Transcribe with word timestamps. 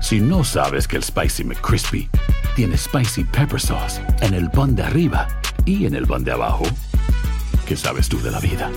Si 0.00 0.20
no 0.20 0.44
sabes 0.44 0.86
que 0.86 0.96
el 0.96 1.02
Spicy 1.02 1.44
McCrispy 1.44 2.08
tiene 2.54 2.76
Spicy 2.76 3.24
Pepper 3.24 3.60
Sauce 3.60 4.00
en 4.20 4.34
el 4.34 4.50
pan 4.50 4.76
de 4.76 4.82
arriba 4.82 5.26
y 5.64 5.86
en 5.86 5.94
el 5.94 6.06
pan 6.06 6.22
de 6.22 6.32
abajo, 6.32 6.64
¿qué 7.66 7.76
sabes 7.76 8.08
tú 8.08 8.20
de 8.22 8.30
la 8.30 8.38
vida? 8.38 8.70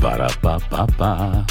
Para, 0.00 0.28
pa, 0.28 0.58
pa, 0.58 0.86
pa. 0.86 1.46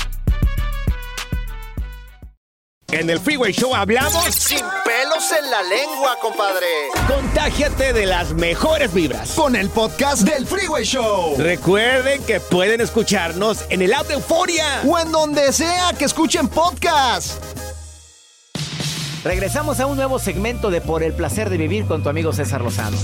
En 2.92 3.08
el 3.08 3.20
Freeway 3.20 3.54
Show 3.54 3.76
hablamos 3.76 4.26
sin 4.34 4.66
pelos 4.84 5.32
en 5.40 5.52
la 5.52 5.62
lengua, 5.62 6.18
compadre. 6.20 6.66
Contágiate 7.08 7.94
de 7.94 8.08
las 8.08 8.34
mejores 8.34 8.92
vibras. 8.92 9.34
Con 9.36 9.56
el 9.56 9.70
podcast 9.70 10.24
del 10.24 10.48
Freeway 10.48 10.84
Show. 10.84 11.36
Recuerden 11.38 12.24
que 12.24 12.40
pueden 12.40 12.82
escucharnos 12.82 13.64
en 13.70 13.84
el 13.84 13.94
app 13.94 14.08
de 14.08 14.16
Euforia. 14.16 14.82
O 14.88 14.98
en 14.98 15.12
donde 15.12 15.54
sea 15.54 15.94
que 15.98 16.06
escuchen 16.06 16.48
podcast. 16.48 17.59
Regresamos 19.30 19.80
a 19.80 19.86
un 19.86 19.96
nuevo 19.96 20.18
segmento 20.18 20.72
de 20.72 20.82
Por 20.82 21.04
el 21.04 21.14
placer 21.14 21.52
de 21.52 21.58
vivir 21.58 21.86
con 21.86 22.02
tu 22.02 22.10
amigo 22.10 22.34
César 22.34 22.62
Lozano. 22.62 22.98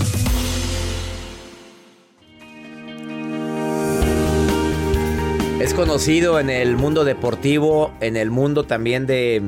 Es 5.60 5.76
conocido 5.76 6.40
en 6.40 6.50
el 6.50 6.78
mundo 6.78 7.06
deportivo, 7.06 7.94
en 8.02 8.18
el 8.18 8.32
mundo 8.32 8.64
también 8.64 9.06
de 9.06 9.40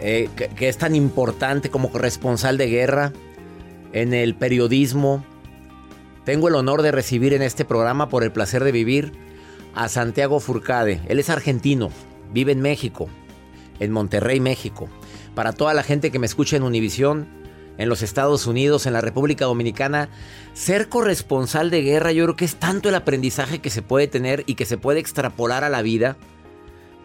eh, 0.00 0.30
que, 0.36 0.48
que 0.48 0.70
es 0.70 0.78
tan 0.78 0.94
importante 0.94 1.68
como 1.68 1.92
corresponsal 1.92 2.56
de 2.56 2.68
guerra, 2.68 3.12
en 3.92 4.14
el 4.14 4.36
periodismo. 4.36 5.22
Tengo 6.24 6.48
el 6.48 6.54
honor 6.54 6.80
de 6.80 6.92
recibir 6.92 7.34
en 7.34 7.42
este 7.42 7.66
programa 7.66 8.08
por 8.08 8.24
el 8.24 8.32
placer 8.32 8.64
de 8.64 8.72
vivir 8.72 9.12
a 9.74 9.90
Santiago 9.90 10.40
Furcade. 10.40 11.02
Él 11.08 11.18
es 11.18 11.28
argentino, 11.28 11.90
vive 12.32 12.52
en 12.52 12.62
México, 12.62 13.10
en 13.80 13.92
Monterrey, 13.92 14.40
México. 14.40 14.88
Para 15.38 15.52
toda 15.52 15.72
la 15.72 15.84
gente 15.84 16.10
que 16.10 16.18
me 16.18 16.26
escucha 16.26 16.56
en 16.56 16.64
Univisión, 16.64 17.28
en 17.78 17.88
los 17.88 18.02
Estados 18.02 18.48
Unidos, 18.48 18.86
en 18.86 18.92
la 18.92 19.00
República 19.00 19.44
Dominicana, 19.44 20.08
ser 20.52 20.88
corresponsal 20.88 21.70
de 21.70 21.82
guerra 21.82 22.10
yo 22.10 22.24
creo 22.24 22.34
que 22.34 22.44
es 22.44 22.56
tanto 22.56 22.88
el 22.88 22.96
aprendizaje 22.96 23.60
que 23.60 23.70
se 23.70 23.80
puede 23.80 24.08
tener 24.08 24.42
y 24.48 24.56
que 24.56 24.64
se 24.64 24.78
puede 24.78 24.98
extrapolar 24.98 25.62
a 25.62 25.68
la 25.68 25.80
vida. 25.80 26.16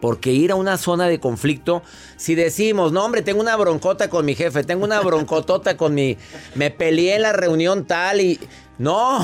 Porque 0.01 0.31
ir 0.31 0.51
a 0.51 0.55
una 0.55 0.77
zona 0.77 1.07
de 1.07 1.19
conflicto, 1.19 1.83
si 2.17 2.33
decimos, 2.33 2.91
no 2.91 3.05
hombre, 3.05 3.21
tengo 3.21 3.39
una 3.39 3.55
broncota 3.55 4.09
con 4.09 4.25
mi 4.25 4.33
jefe, 4.33 4.63
tengo 4.63 4.83
una 4.83 4.99
broncotota 5.01 5.77
con 5.77 5.93
mi... 5.93 6.17
Me 6.55 6.71
peleé 6.71 7.17
en 7.17 7.21
la 7.21 7.33
reunión 7.33 7.85
tal 7.85 8.19
y... 8.19 8.39
No, 8.79 9.23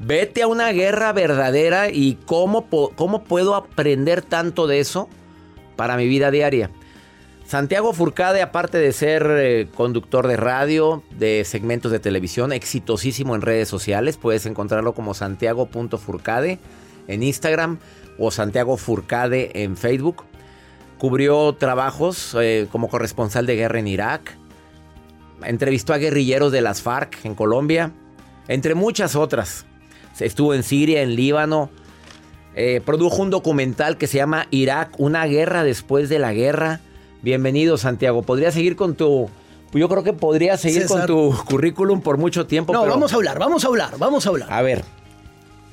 vete 0.00 0.42
a 0.42 0.48
una 0.48 0.72
guerra 0.72 1.12
verdadera 1.12 1.90
y 1.90 2.18
cómo, 2.26 2.66
cómo 2.68 3.22
puedo 3.22 3.54
aprender 3.54 4.22
tanto 4.22 4.66
de 4.66 4.80
eso 4.80 5.08
para 5.76 5.96
mi 5.96 6.08
vida 6.08 6.32
diaria. 6.32 6.72
Santiago 7.48 7.94
Furcade, 7.94 8.42
aparte 8.42 8.76
de 8.76 8.92
ser 8.92 9.26
eh, 9.30 9.68
conductor 9.74 10.26
de 10.26 10.36
radio, 10.36 11.02
de 11.16 11.46
segmentos 11.46 11.90
de 11.90 11.98
televisión, 11.98 12.52
exitosísimo 12.52 13.34
en 13.34 13.40
redes 13.40 13.70
sociales, 13.70 14.18
puedes 14.18 14.44
encontrarlo 14.44 14.92
como 14.92 15.14
santiago.furcade 15.14 16.58
en 17.06 17.22
Instagram 17.22 17.78
o 18.18 18.30
Santiago 18.30 18.76
Furcade 18.76 19.62
en 19.62 19.78
Facebook. 19.78 20.24
Cubrió 20.98 21.54
trabajos 21.54 22.36
eh, 22.38 22.68
como 22.70 22.90
corresponsal 22.90 23.46
de 23.46 23.56
guerra 23.56 23.78
en 23.78 23.88
Irak, 23.88 24.36
entrevistó 25.42 25.94
a 25.94 25.96
guerrilleros 25.96 26.52
de 26.52 26.60
las 26.60 26.82
FARC 26.82 27.24
en 27.24 27.34
Colombia, 27.34 27.92
entre 28.46 28.74
muchas 28.74 29.16
otras. 29.16 29.64
Estuvo 30.20 30.52
en 30.52 30.62
Siria, 30.62 31.00
en 31.00 31.16
Líbano, 31.16 31.70
eh, 32.54 32.82
produjo 32.84 33.22
un 33.22 33.30
documental 33.30 33.96
que 33.96 34.06
se 34.06 34.18
llama 34.18 34.48
Irak, 34.50 34.90
una 34.98 35.24
guerra 35.24 35.64
después 35.64 36.10
de 36.10 36.18
la 36.18 36.34
guerra. 36.34 36.82
Bienvenido, 37.22 37.76
Santiago. 37.76 38.22
Podría 38.22 38.50
seguir 38.52 38.76
con 38.76 38.94
tu. 38.94 39.28
Yo 39.72 39.88
creo 39.88 40.02
que 40.02 40.12
podría 40.12 40.56
seguir 40.56 40.82
César. 40.82 41.06
con 41.06 41.06
tu 41.06 41.44
currículum 41.44 42.00
por 42.00 42.16
mucho 42.16 42.46
tiempo. 42.46 42.72
No, 42.72 42.80
pero- 42.82 42.92
vamos 42.94 43.12
a 43.12 43.16
hablar, 43.16 43.38
vamos 43.38 43.64
a 43.64 43.68
hablar, 43.68 43.98
vamos 43.98 44.26
a 44.26 44.30
hablar. 44.30 44.52
A 44.52 44.62
ver. 44.62 44.84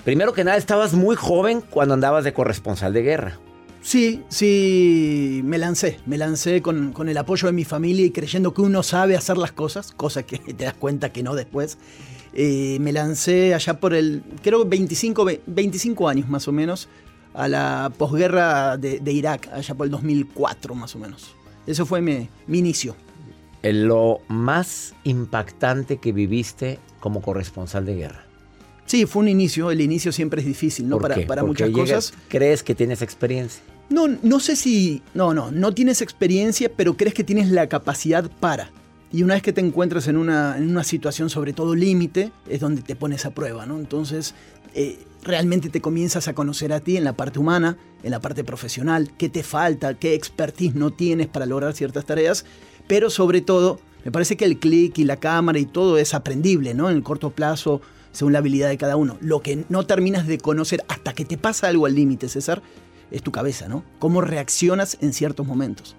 Primero 0.04 0.34
que 0.34 0.44
nada, 0.44 0.58
estabas 0.58 0.94
muy 0.94 1.16
joven 1.16 1.62
cuando 1.68 1.94
andabas 1.96 2.24
de 2.24 2.34
corresponsal 2.34 2.94
de 2.94 3.02
guerra. 3.02 3.40
Sí, 3.82 4.24
sí, 4.30 5.42
me 5.44 5.58
lancé, 5.60 6.00
me 6.08 6.18
lancé 6.18 6.62
con, 6.62 6.92
con 6.92 7.08
el 7.08 7.18
apoyo 7.18 7.48
de 7.48 7.54
mi 7.54 7.66
familia 7.66 8.06
y 8.06 8.10
creyendo 8.12 8.54
que 8.54 8.62
uno 8.62 8.82
sabe 8.84 9.16
hacer 9.16 9.38
las 9.38 9.52
cosas, 9.52 9.92
cosa 9.92 10.24
que 10.24 10.38
te 10.58 10.66
das 10.66 10.74
cuenta 10.74 11.12
que 11.12 11.24
no 11.24 11.36
después. 11.36 11.78
Eh, 12.34 12.78
me 12.82 12.92
lancé 12.92 13.54
allá 13.56 13.80
por 13.80 13.94
el, 13.94 14.22
creo 14.44 14.64
que 14.64 14.70
25, 14.70 15.24
ve- 15.26 15.42
25 15.46 16.10
años 16.10 16.28
más 16.28 16.48
o 16.48 16.52
menos, 16.52 16.90
a 17.36 17.48
la 17.48 17.92
posguerra 17.98 18.78
de, 18.78 19.00
de 19.00 19.12
Irak, 19.12 19.50
allá 19.52 19.76
por 19.76 19.86
el 19.86 19.92
2004 19.92 20.74
más 20.76 20.96
o 20.96 21.00
menos. 21.00 21.36
Eso 21.68 21.86
fue 21.86 22.02
mi, 22.02 22.30
mi 22.48 22.60
inicio. 22.60 22.96
Lo 23.64 24.20
más 24.28 24.94
impactante 25.04 25.98
que 25.98 26.12
viviste 26.12 26.80
como 27.00 27.22
corresponsal 27.22 27.86
de 27.86 27.96
guerra. 27.96 28.24
Sí, 28.86 29.08
fue 29.08 29.24
un 29.24 29.30
inicio, 29.30 29.72
el 29.72 29.82
inicio 29.82 30.12
siempre 30.12 30.42
es 30.42 30.48
difícil, 30.48 30.88
¿no? 30.88 30.98
¿Por 30.98 31.04
Para, 31.10 31.16
qué? 31.16 31.22
para 31.26 31.42
Porque 31.42 31.66
muchas 31.66 31.76
llegas- 31.88 32.12
cosas. 32.12 32.24
¿Crees 32.28 32.62
que 32.62 32.76
tienes 32.76 33.02
experiencia? 33.02 33.64
No, 33.90 34.08
no 34.08 34.40
sé 34.40 34.56
si. 34.56 35.02
No, 35.16 35.34
no, 35.34 35.50
no 35.52 35.74
tienes 35.74 36.02
experiencia, 36.04 36.72
pero 36.76 36.96
crees 36.96 37.16
que 37.16 37.24
tienes 37.24 37.50
la 37.50 37.68
capacidad 37.68 38.30
para. 38.40 38.70
Y 39.12 39.24
una 39.24 39.34
vez 39.36 39.42
que 39.44 39.54
te 39.54 39.62
encuentras 39.62 40.08
en 40.08 40.18
una, 40.18 40.58
en 40.58 40.70
una 40.70 40.84
situación, 40.84 41.30
sobre 41.32 41.54
todo 41.54 41.74
límite, 41.74 42.32
es 42.48 42.60
donde 42.60 42.82
te 42.84 42.96
pones 42.96 43.26
a 43.26 43.32
prueba, 43.32 43.66
¿no? 43.66 43.78
Entonces, 43.80 44.36
eh, 44.76 45.00
realmente 45.24 45.70
te 45.70 45.82
comienzas 45.82 46.28
a 46.28 46.36
conocer 46.36 46.74
a 46.74 46.82
ti 46.82 46.98
en 46.98 47.04
la 47.04 47.14
parte 47.14 47.40
humana, 47.40 47.78
en 48.04 48.12
la 48.12 48.20
parte 48.20 48.44
profesional, 48.44 49.12
qué 49.18 49.30
te 49.30 49.42
falta, 49.42 49.96
qué 49.96 50.14
expertise 50.14 50.76
no 50.76 50.92
tienes 50.92 51.28
para 51.28 51.46
lograr 51.46 51.74
ciertas 51.74 52.06
tareas, 52.06 52.46
pero 52.88 53.10
sobre 53.10 53.42
todo, 53.42 53.80
me 54.04 54.12
parece 54.12 54.38
que 54.38 54.46
el 54.46 54.60
clic 54.60 55.00
y 55.00 55.06
la 55.06 55.18
cámara 55.18 55.58
y 55.58 55.66
todo 55.66 55.98
es 55.98 56.14
aprendible, 56.14 56.74
¿no? 56.74 56.90
En 56.90 56.98
el 56.98 57.04
corto 57.04 57.32
plazo, 57.32 57.82
según 58.12 58.34
la 58.34 58.40
habilidad 58.40 58.70
de 58.70 58.78
cada 58.78 58.98
uno. 58.98 59.18
Lo 59.22 59.42
que 59.42 59.66
no 59.70 59.86
terminas 59.88 60.28
de 60.28 60.38
conocer 60.38 60.84
hasta 60.90 61.14
que 61.14 61.26
te 61.26 61.38
pasa 61.38 61.70
algo 61.70 61.86
al 61.86 61.96
límite, 61.96 62.30
César, 62.30 62.62
es 63.12 63.24
tu 63.24 63.32
cabeza, 63.32 63.68
¿no? 63.68 63.84
Cómo 63.98 64.22
reaccionas 64.22 64.98
en 65.02 65.14
ciertos 65.14 65.48
momentos. 65.48 65.96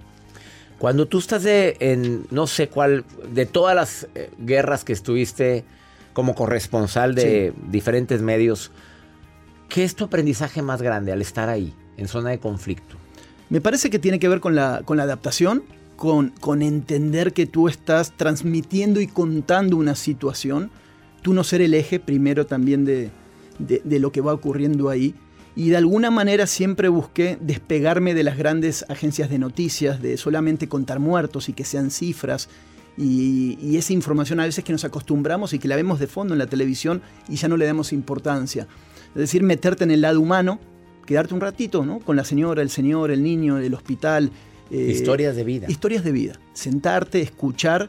Cuando 0.78 1.06
tú 1.06 1.18
estás 1.18 1.42
de, 1.42 1.76
en 1.80 2.26
no 2.30 2.46
sé 2.46 2.68
cuál, 2.68 3.04
de 3.32 3.46
todas 3.46 3.74
las 3.74 4.06
eh, 4.14 4.30
guerras 4.38 4.84
que 4.84 4.92
estuviste 4.92 5.64
como 6.16 6.34
corresponsal 6.34 7.14
de 7.14 7.52
diferentes 7.70 8.22
medios, 8.22 8.70
¿qué 9.68 9.84
es 9.84 9.94
tu 9.94 10.04
aprendizaje 10.04 10.62
más 10.62 10.80
grande 10.80 11.12
al 11.12 11.20
estar 11.20 11.50
ahí, 11.50 11.74
en 11.98 12.08
zona 12.08 12.30
de 12.30 12.38
conflicto? 12.38 12.96
Me 13.50 13.60
parece 13.60 13.90
que 13.90 13.98
tiene 13.98 14.18
que 14.18 14.26
ver 14.26 14.40
con 14.40 14.54
la, 14.54 14.80
con 14.86 14.96
la 14.96 15.02
adaptación, 15.02 15.62
con, 15.96 16.30
con 16.40 16.62
entender 16.62 17.34
que 17.34 17.44
tú 17.44 17.68
estás 17.68 18.12
transmitiendo 18.16 19.02
y 19.02 19.06
contando 19.08 19.76
una 19.76 19.94
situación, 19.94 20.70
tú 21.20 21.34
no 21.34 21.44
ser 21.44 21.60
el 21.60 21.74
eje 21.74 22.00
primero 22.00 22.46
también 22.46 22.86
de, 22.86 23.10
de- 23.58 23.82
de 23.84 23.98
lo 23.98 24.10
que 24.10 24.22
va 24.22 24.32
ocurriendo 24.32 24.88
ahí. 24.88 25.14
Y 25.54 25.68
de 25.68 25.76
alguna 25.76 26.10
manera 26.10 26.46
siempre 26.46 26.88
busqué 26.88 27.36
despegarme 27.42 28.14
de 28.14 28.22
las 28.24 28.38
grandes 28.38 28.86
agencias 28.88 29.28
de 29.28 29.38
noticias, 29.38 30.00
de 30.00 30.16
solamente 30.16 30.66
contar 30.66 30.98
muertos 30.98 31.50
y 31.50 31.52
que 31.52 31.64
sean 31.66 31.90
cifras. 31.90 32.48
Y, 32.98 33.58
y 33.60 33.76
esa 33.76 33.92
información 33.92 34.40
a 34.40 34.44
veces 34.44 34.64
que 34.64 34.72
nos 34.72 34.84
acostumbramos 34.84 35.52
y 35.52 35.58
que 35.58 35.68
la 35.68 35.76
vemos 35.76 35.98
de 36.00 36.06
fondo 36.06 36.34
en 36.34 36.38
la 36.38 36.46
televisión 36.46 37.02
y 37.28 37.36
ya 37.36 37.46
no 37.48 37.56
le 37.56 37.66
damos 37.66 37.92
importancia. 37.92 38.66
Es 39.08 39.14
decir, 39.20 39.42
meterte 39.42 39.84
en 39.84 39.90
el 39.90 40.00
lado 40.00 40.20
humano, 40.20 40.58
quedarte 41.04 41.34
un 41.34 41.40
ratito, 41.40 41.84
¿no? 41.84 42.00
Con 42.00 42.16
la 42.16 42.24
señora, 42.24 42.62
el 42.62 42.70
señor, 42.70 43.10
el 43.10 43.22
niño, 43.22 43.58
el 43.58 43.74
hospital. 43.74 44.30
eh, 44.70 44.88
Historias 44.92 45.36
de 45.36 45.44
vida. 45.44 45.66
Historias 45.70 46.04
de 46.04 46.12
vida. 46.12 46.40
Sentarte, 46.54 47.20
escuchar 47.20 47.88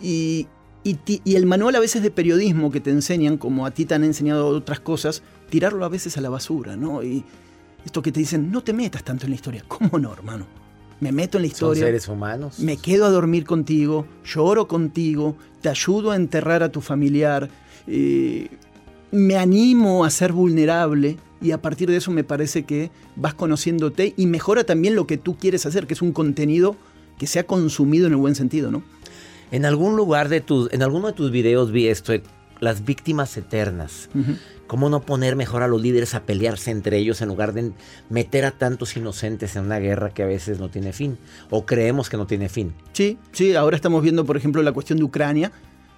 y, 0.00 0.46
y 0.82 0.94
ti- 0.94 1.22
y 1.24 1.36
el 1.36 1.46
manual 1.46 1.74
a 1.76 1.80
veces 1.80 2.02
de 2.02 2.10
periodismo 2.10 2.70
que 2.70 2.80
te 2.80 2.90
enseñan, 2.90 3.38
como 3.38 3.64
a 3.66 3.70
ti 3.70 3.86
te 3.86 3.94
han 3.94 4.04
enseñado 4.04 4.46
otras 4.48 4.80
cosas, 4.80 5.22
tirarlo 5.50 5.84
a 5.84 5.88
veces 5.88 6.16
a 6.18 6.20
la 6.20 6.28
basura, 6.28 6.76
¿no? 6.76 7.02
Y 7.02 7.24
esto 7.84 8.02
que 8.02 8.12
te 8.12 8.20
dicen, 8.20 8.50
no 8.50 8.62
te 8.62 8.72
metas 8.72 9.04
tanto 9.04 9.24
en 9.24 9.30
la 9.30 9.36
historia. 9.36 9.64
¿Cómo 9.66 9.98
no, 9.98 10.12
hermano? 10.12 10.46
Me 11.04 11.12
meto 11.12 11.36
en 11.36 11.42
la 11.42 11.48
Son 11.48 11.52
historia. 11.52 11.84
seres 11.84 12.08
humanos. 12.08 12.60
Me 12.60 12.78
quedo 12.78 13.04
a 13.04 13.10
dormir 13.10 13.44
contigo, 13.44 14.06
lloro 14.24 14.66
contigo, 14.66 15.36
te 15.60 15.68
ayudo 15.68 16.12
a 16.12 16.16
enterrar 16.16 16.62
a 16.62 16.70
tu 16.70 16.80
familiar, 16.80 17.50
eh, 17.86 18.48
me 19.12 19.36
animo 19.36 20.06
a 20.06 20.08
ser 20.08 20.32
vulnerable 20.32 21.18
y 21.42 21.50
a 21.50 21.60
partir 21.60 21.90
de 21.90 21.98
eso 21.98 22.10
me 22.10 22.24
parece 22.24 22.62
que 22.62 22.90
vas 23.16 23.34
conociéndote 23.34 24.14
y 24.16 24.24
mejora 24.24 24.64
también 24.64 24.94
lo 24.94 25.06
que 25.06 25.18
tú 25.18 25.36
quieres 25.36 25.66
hacer, 25.66 25.86
que 25.86 25.92
es 25.92 26.00
un 26.00 26.12
contenido 26.12 26.74
que 27.18 27.26
sea 27.26 27.44
consumido 27.44 28.06
en 28.06 28.12
el 28.12 28.18
buen 28.18 28.34
sentido, 28.34 28.70
¿no? 28.70 28.82
En 29.50 29.66
algún 29.66 29.96
lugar 29.96 30.30
de 30.30 30.40
tus, 30.40 30.72
en 30.72 30.82
alguno 30.82 31.08
de 31.08 31.12
tus 31.12 31.30
videos 31.30 31.70
vi 31.70 31.88
esto, 31.88 32.14
las 32.64 32.84
víctimas 32.84 33.36
eternas. 33.36 34.08
¿Cómo 34.66 34.88
no 34.88 35.02
poner 35.02 35.36
mejor 35.36 35.62
a 35.62 35.68
los 35.68 35.80
líderes 35.80 36.14
a 36.14 36.22
pelearse 36.22 36.70
entre 36.70 36.98
ellos 36.98 37.20
en 37.20 37.28
lugar 37.28 37.52
de 37.52 37.72
meter 38.08 38.44
a 38.44 38.50
tantos 38.50 38.96
inocentes 38.96 39.56
en 39.56 39.64
una 39.64 39.78
guerra 39.78 40.10
que 40.10 40.22
a 40.22 40.26
veces 40.26 40.58
no 40.58 40.70
tiene 40.70 40.92
fin? 40.92 41.18
O 41.50 41.66
creemos 41.66 42.08
que 42.08 42.16
no 42.16 42.26
tiene 42.26 42.48
fin. 42.48 42.72
Sí, 42.92 43.18
sí, 43.32 43.54
ahora 43.54 43.76
estamos 43.76 44.02
viendo, 44.02 44.24
por 44.24 44.36
ejemplo, 44.36 44.62
la 44.62 44.72
cuestión 44.72 44.98
de 44.98 45.04
Ucrania, 45.04 45.52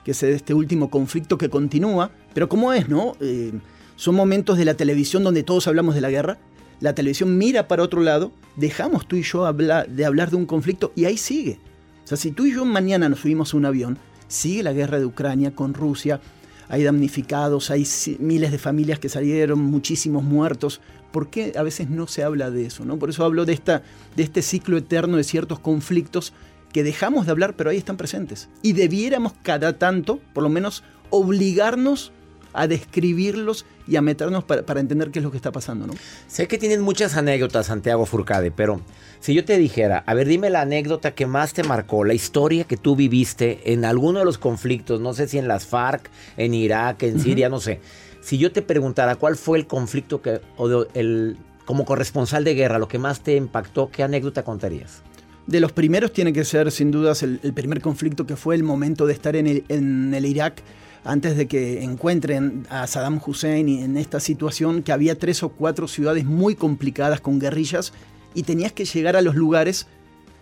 que 0.04 0.10
es 0.10 0.22
este 0.22 0.52
último 0.52 0.90
conflicto 0.90 1.38
que 1.38 1.48
continúa. 1.48 2.10
Pero 2.34 2.48
¿cómo 2.48 2.72
es, 2.72 2.88
no? 2.88 3.16
Eh, 3.20 3.52
son 3.96 4.14
momentos 4.14 4.58
de 4.58 4.64
la 4.64 4.74
televisión 4.74 5.24
donde 5.24 5.42
todos 5.42 5.66
hablamos 5.68 5.94
de 5.94 6.00
la 6.00 6.10
guerra. 6.10 6.38
La 6.80 6.94
televisión 6.94 7.38
mira 7.38 7.68
para 7.68 7.82
otro 7.82 8.02
lado, 8.02 8.32
dejamos 8.56 9.08
tú 9.08 9.16
y 9.16 9.22
yo 9.22 9.50
de 9.52 10.04
hablar 10.04 10.30
de 10.30 10.36
un 10.36 10.44
conflicto 10.44 10.92
y 10.94 11.06
ahí 11.06 11.16
sigue. 11.16 11.58
O 12.04 12.06
sea, 12.06 12.16
si 12.16 12.30
tú 12.30 12.46
y 12.46 12.52
yo 12.52 12.64
mañana 12.64 13.08
nos 13.08 13.20
subimos 13.20 13.54
a 13.54 13.56
un 13.56 13.64
avión, 13.64 13.98
sigue 14.28 14.62
la 14.62 14.72
guerra 14.72 14.98
de 14.98 15.06
Ucrania 15.06 15.54
con 15.54 15.74
Rusia, 15.74 16.20
hay 16.68 16.84
damnificados, 16.84 17.70
hay 17.70 17.86
miles 18.18 18.52
de 18.52 18.58
familias 18.58 18.98
que 18.98 19.08
salieron, 19.08 19.60
muchísimos 19.60 20.24
muertos. 20.24 20.80
¿Por 21.12 21.30
qué 21.30 21.54
a 21.56 21.62
veces 21.62 21.88
no 21.88 22.06
se 22.06 22.22
habla 22.22 22.50
de 22.50 22.66
eso? 22.66 22.84
¿no? 22.84 22.98
Por 22.98 23.10
eso 23.10 23.24
hablo 23.24 23.44
de, 23.44 23.52
esta, 23.52 23.82
de 24.16 24.22
este 24.22 24.42
ciclo 24.42 24.76
eterno 24.76 25.16
de 25.16 25.24
ciertos 25.24 25.58
conflictos 25.58 26.32
que 26.72 26.82
dejamos 26.82 27.26
de 27.26 27.32
hablar, 27.32 27.54
pero 27.56 27.70
ahí 27.70 27.76
están 27.76 27.96
presentes. 27.96 28.48
Y 28.62 28.72
debiéramos 28.72 29.32
cada 29.42 29.78
tanto, 29.78 30.20
por 30.34 30.42
lo 30.42 30.48
menos, 30.48 30.82
obligarnos 31.10 32.12
a 32.56 32.66
describirlos 32.66 33.66
y 33.86 33.96
a 33.96 34.02
meternos 34.02 34.44
para, 34.44 34.80
entender 34.80 35.10
qué 35.10 35.20
es 35.20 35.24
lo 35.24 35.30
que 35.30 35.36
está 35.36 35.52
pasando, 35.52 35.86
¿no? 35.86 35.94
Sé 36.26 36.48
que 36.48 36.58
tienen 36.58 36.80
muchas 36.80 37.16
anécdotas, 37.16 37.66
Santiago 37.66 38.06
Furcade, 38.06 38.50
pero 38.50 38.80
si 39.20 39.34
yo 39.34 39.44
te 39.44 39.58
dijera, 39.58 40.02
a 40.06 40.14
ver, 40.14 40.26
dime 40.26 40.50
la 40.50 40.62
anécdota 40.62 41.14
que 41.14 41.26
más 41.26 41.52
te 41.52 41.62
marcó, 41.62 42.04
la 42.04 42.14
historia 42.14 42.64
que 42.64 42.76
tú 42.76 42.96
viviste 42.96 43.72
en 43.72 43.84
alguno 43.84 44.18
de 44.18 44.24
los 44.24 44.38
conflictos, 44.38 45.00
no 45.00 45.14
sé 45.14 45.28
si 45.28 45.38
en 45.38 45.48
las 45.48 45.66
FARC, 45.66 46.10
en 46.36 46.54
Irak, 46.54 47.02
en 47.02 47.20
Siria, 47.20 47.48
no 47.48 47.60
sé. 47.60 47.80
Si 48.20 48.38
yo 48.38 48.50
te 48.50 48.62
preguntara 48.62 49.14
cuál 49.14 49.36
fue 49.36 49.58
el 49.58 49.66
conflicto 49.66 50.20
que, 50.20 50.40
o 50.56 50.86
el, 50.94 51.36
como 51.64 51.84
corresponsal 51.84 52.42
de 52.42 52.54
guerra, 52.54 52.78
lo 52.78 52.88
que 52.88 52.98
más 52.98 53.20
te 53.20 53.36
impactó, 53.36 53.90
¿qué 53.90 54.02
anécdota 54.02 54.42
contarías? 54.42 55.02
De 55.46 55.60
los 55.60 55.70
primeros 55.70 56.12
tiene 56.12 56.32
que 56.32 56.44
ser 56.44 56.72
sin 56.72 56.90
dudas 56.90 57.22
el, 57.22 57.38
primer 57.54 57.80
conflicto 57.80 58.26
que 58.26 58.34
fue 58.34 58.56
el 58.56 58.64
momento 58.64 59.06
de 59.06 59.12
estar 59.12 59.36
en 59.36 59.46
el, 59.46 59.64
en 59.68 60.12
el 60.12 60.26
Irak 60.26 60.60
antes 61.06 61.36
de 61.36 61.46
que 61.46 61.82
encuentren 61.84 62.66
a 62.68 62.86
Saddam 62.86 63.20
Hussein 63.24 63.68
en 63.68 63.96
esta 63.96 64.20
situación, 64.20 64.82
que 64.82 64.92
había 64.92 65.18
tres 65.18 65.42
o 65.42 65.50
cuatro 65.50 65.86
ciudades 65.86 66.24
muy 66.24 66.56
complicadas 66.56 67.20
con 67.20 67.38
guerrillas 67.38 67.92
y 68.34 68.42
tenías 68.42 68.72
que 68.72 68.84
llegar 68.84 69.16
a 69.16 69.22
los 69.22 69.36
lugares 69.36 69.86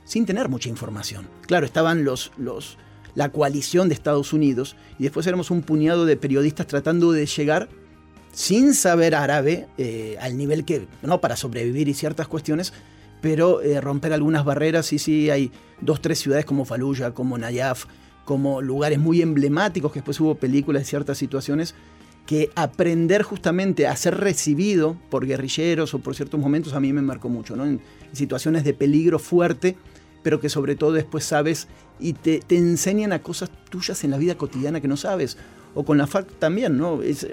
sin 0.05 0.27
tener 0.27 0.49
mucha 0.49 0.71
información. 0.71 1.29
Claro, 1.43 1.67
estaban 1.67 2.05
los, 2.05 2.33
la 3.15 3.29
coalición 3.31 3.89
de 3.89 3.95
Estados 3.95 4.33
Unidos 4.33 4.75
y 4.99 5.05
después 5.05 5.27
éramos 5.27 5.51
un 5.51 5.63
puñado 5.63 6.07
de 6.07 6.17
periodistas 6.17 6.67
tratando 6.67 7.13
de 7.13 7.27
llegar 7.27 7.69
sin 8.33 8.75
saber 8.75 9.15
árabe 9.15 9.69
eh, 9.79 10.17
al 10.21 10.37
nivel 10.37 10.65
que, 10.65 10.89
no 11.03 11.21
para 11.21 11.37
sobrevivir 11.37 11.89
y 11.89 11.95
ciertas 11.95 12.27
cuestiones, 12.27 12.73
pero 13.21 13.61
eh, 13.61 13.81
romper 13.81 14.13
algunas 14.13 14.45
barreras. 14.45 14.93
Y 14.93 14.99
sí, 14.99 15.31
hay 15.31 15.53
dos, 15.81 16.01
tres 16.01 16.19
ciudades 16.19 16.45
como 16.45 16.65
Fallujah, 16.65 17.13
como 17.13 17.39
Nayaf, 17.39 17.85
como 18.25 18.63
lugares 18.63 18.99
muy 18.99 19.23
emblemáticos, 19.23 19.93
que 19.93 20.01
después 20.01 20.21
hubo 20.21 20.35
películas 20.37 20.83
de 20.83 20.87
ciertas 20.87 21.19
situaciones, 21.19 21.75
que 22.27 22.51
aprender 22.55 23.23
justamente 23.23 23.87
a 23.87 23.95
ser 23.97 24.17
recibido 24.19 24.97
por 25.11 25.27
guerrilleros 25.27 25.93
o 25.93 25.99
por 25.99 26.15
ciertos 26.15 26.41
momentos 26.41 26.73
a 26.73 26.81
mí 26.81 26.93
me 26.93 27.03
marcó 27.03 27.29
mucho, 27.29 27.55
¿no? 27.55 27.67
En, 27.67 27.81
situaciones 28.13 28.65
de 28.65 28.75
peligro 28.75 29.19
fuerte, 29.19 29.77
pero 30.23 30.41
que 30.41 30.49
sobre 30.49 30.77
todo 30.77 30.93
después 30.93 31.25
sabes 31.25 31.67
y 31.99 32.13
te, 32.13 32.41
enseñan 32.49 33.13
a 33.13 33.19
cosas 33.19 33.51
tuyas 33.69 34.05
en 34.05 34.13
la 34.13 34.19
vida 34.19 34.37
cotidiana 34.37 34.81
que 34.81 34.89
no 34.89 34.97
sabes. 34.97 35.37
O 35.75 35.85
con 35.85 35.99
la 35.99 36.07
FARC 36.07 36.31
también, 36.39 36.79
¿no? 36.79 37.03
Es, 37.03 37.27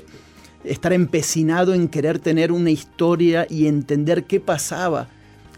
estar 0.63 0.93
empecinado 0.93 1.73
en 1.73 1.87
querer 1.87 2.19
tener 2.19 2.51
una 2.51 2.71
historia 2.71 3.47
y 3.49 3.67
entender 3.67 4.25
qué 4.25 4.39
pasaba 4.39 5.07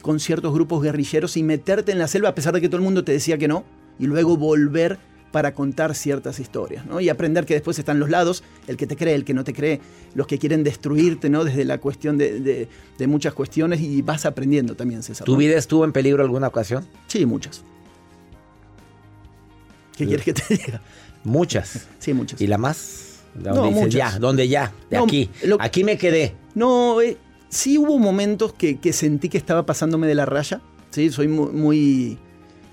con 0.01 0.19
ciertos 0.19 0.53
grupos 0.53 0.83
guerrilleros 0.83 1.37
y 1.37 1.43
meterte 1.43 1.91
en 1.91 1.99
la 1.99 2.07
selva 2.07 2.29
a 2.29 2.35
pesar 2.35 2.53
de 2.53 2.61
que 2.61 2.67
todo 2.67 2.77
el 2.77 2.83
mundo 2.83 3.03
te 3.03 3.13
decía 3.13 3.37
que 3.37 3.47
no, 3.47 3.63
y 3.99 4.05
luego 4.05 4.37
volver 4.37 4.99
para 5.33 5.55
contar 5.55 5.95
ciertas 5.95 6.39
historias, 6.39 6.85
¿no? 6.85 7.01
Y 7.01 7.09
aprender 7.09 7.47
que 7.47 7.55
después 7.55 7.79
están 7.79 7.99
los 7.99 8.11
lados, 8.11 8.43
el 8.67 8.77
que 8.77 8.85
te 8.85 8.95
cree, 8.95 9.15
el 9.15 9.25
que 9.25 9.33
no 9.33 9.43
te 9.43 9.51
cree, 9.51 9.81
los 10.13 10.27
que 10.27 10.37
quieren 10.37 10.63
destruirte, 10.63 11.27
¿no? 11.27 11.43
Desde 11.43 11.65
la 11.65 11.79
cuestión 11.79 12.19
de, 12.19 12.67
muchas 13.07 13.33
cuestiones 13.33 13.81
y 13.81 14.03
vas 14.03 14.27
aprendiendo 14.27 14.75
también, 14.75 15.01
César. 15.01 15.25
¿Tu 15.25 15.35
vida 15.35 15.57
estuvo 15.57 15.85
en 15.85 15.91
peligro 15.91 16.21
alguna 16.21 16.49
ocasión? 16.49 16.85
Sí, 17.07 17.25
muchas. 17.25 17.63
¿Qué 19.97 20.05
quieres 20.05 20.23
que 20.23 20.33
te 20.33 20.43
diga? 20.55 20.81
Muchas. 21.23 21.87
Sí, 21.97 22.13
muchas. 22.13 22.39
¿Y 22.39 22.45
la 22.45 22.59
más? 22.59 23.23
no, 23.33 23.71
muchas. 23.71 23.89
ya, 23.89 24.19
¿dónde 24.19 24.47
ya? 24.47 24.71
De 24.91 24.97
aquí. 24.97 25.31
aquí 25.59 25.83
me 25.83 25.97
quedé. 25.97 26.35
No, 26.53 27.01
eh, 27.01 27.17
sí 27.49 27.79
hubo 27.79 27.97
momentos 27.97 28.53
que, 28.53 28.77
sentí 28.93 29.29
que 29.29 29.39
estaba 29.39 29.65
pasándome 29.65 30.05
de 30.05 30.13
la 30.13 30.27
raya. 30.27 30.61
Sí, 30.91 31.09
soy 31.09 31.27
muy 31.27 32.19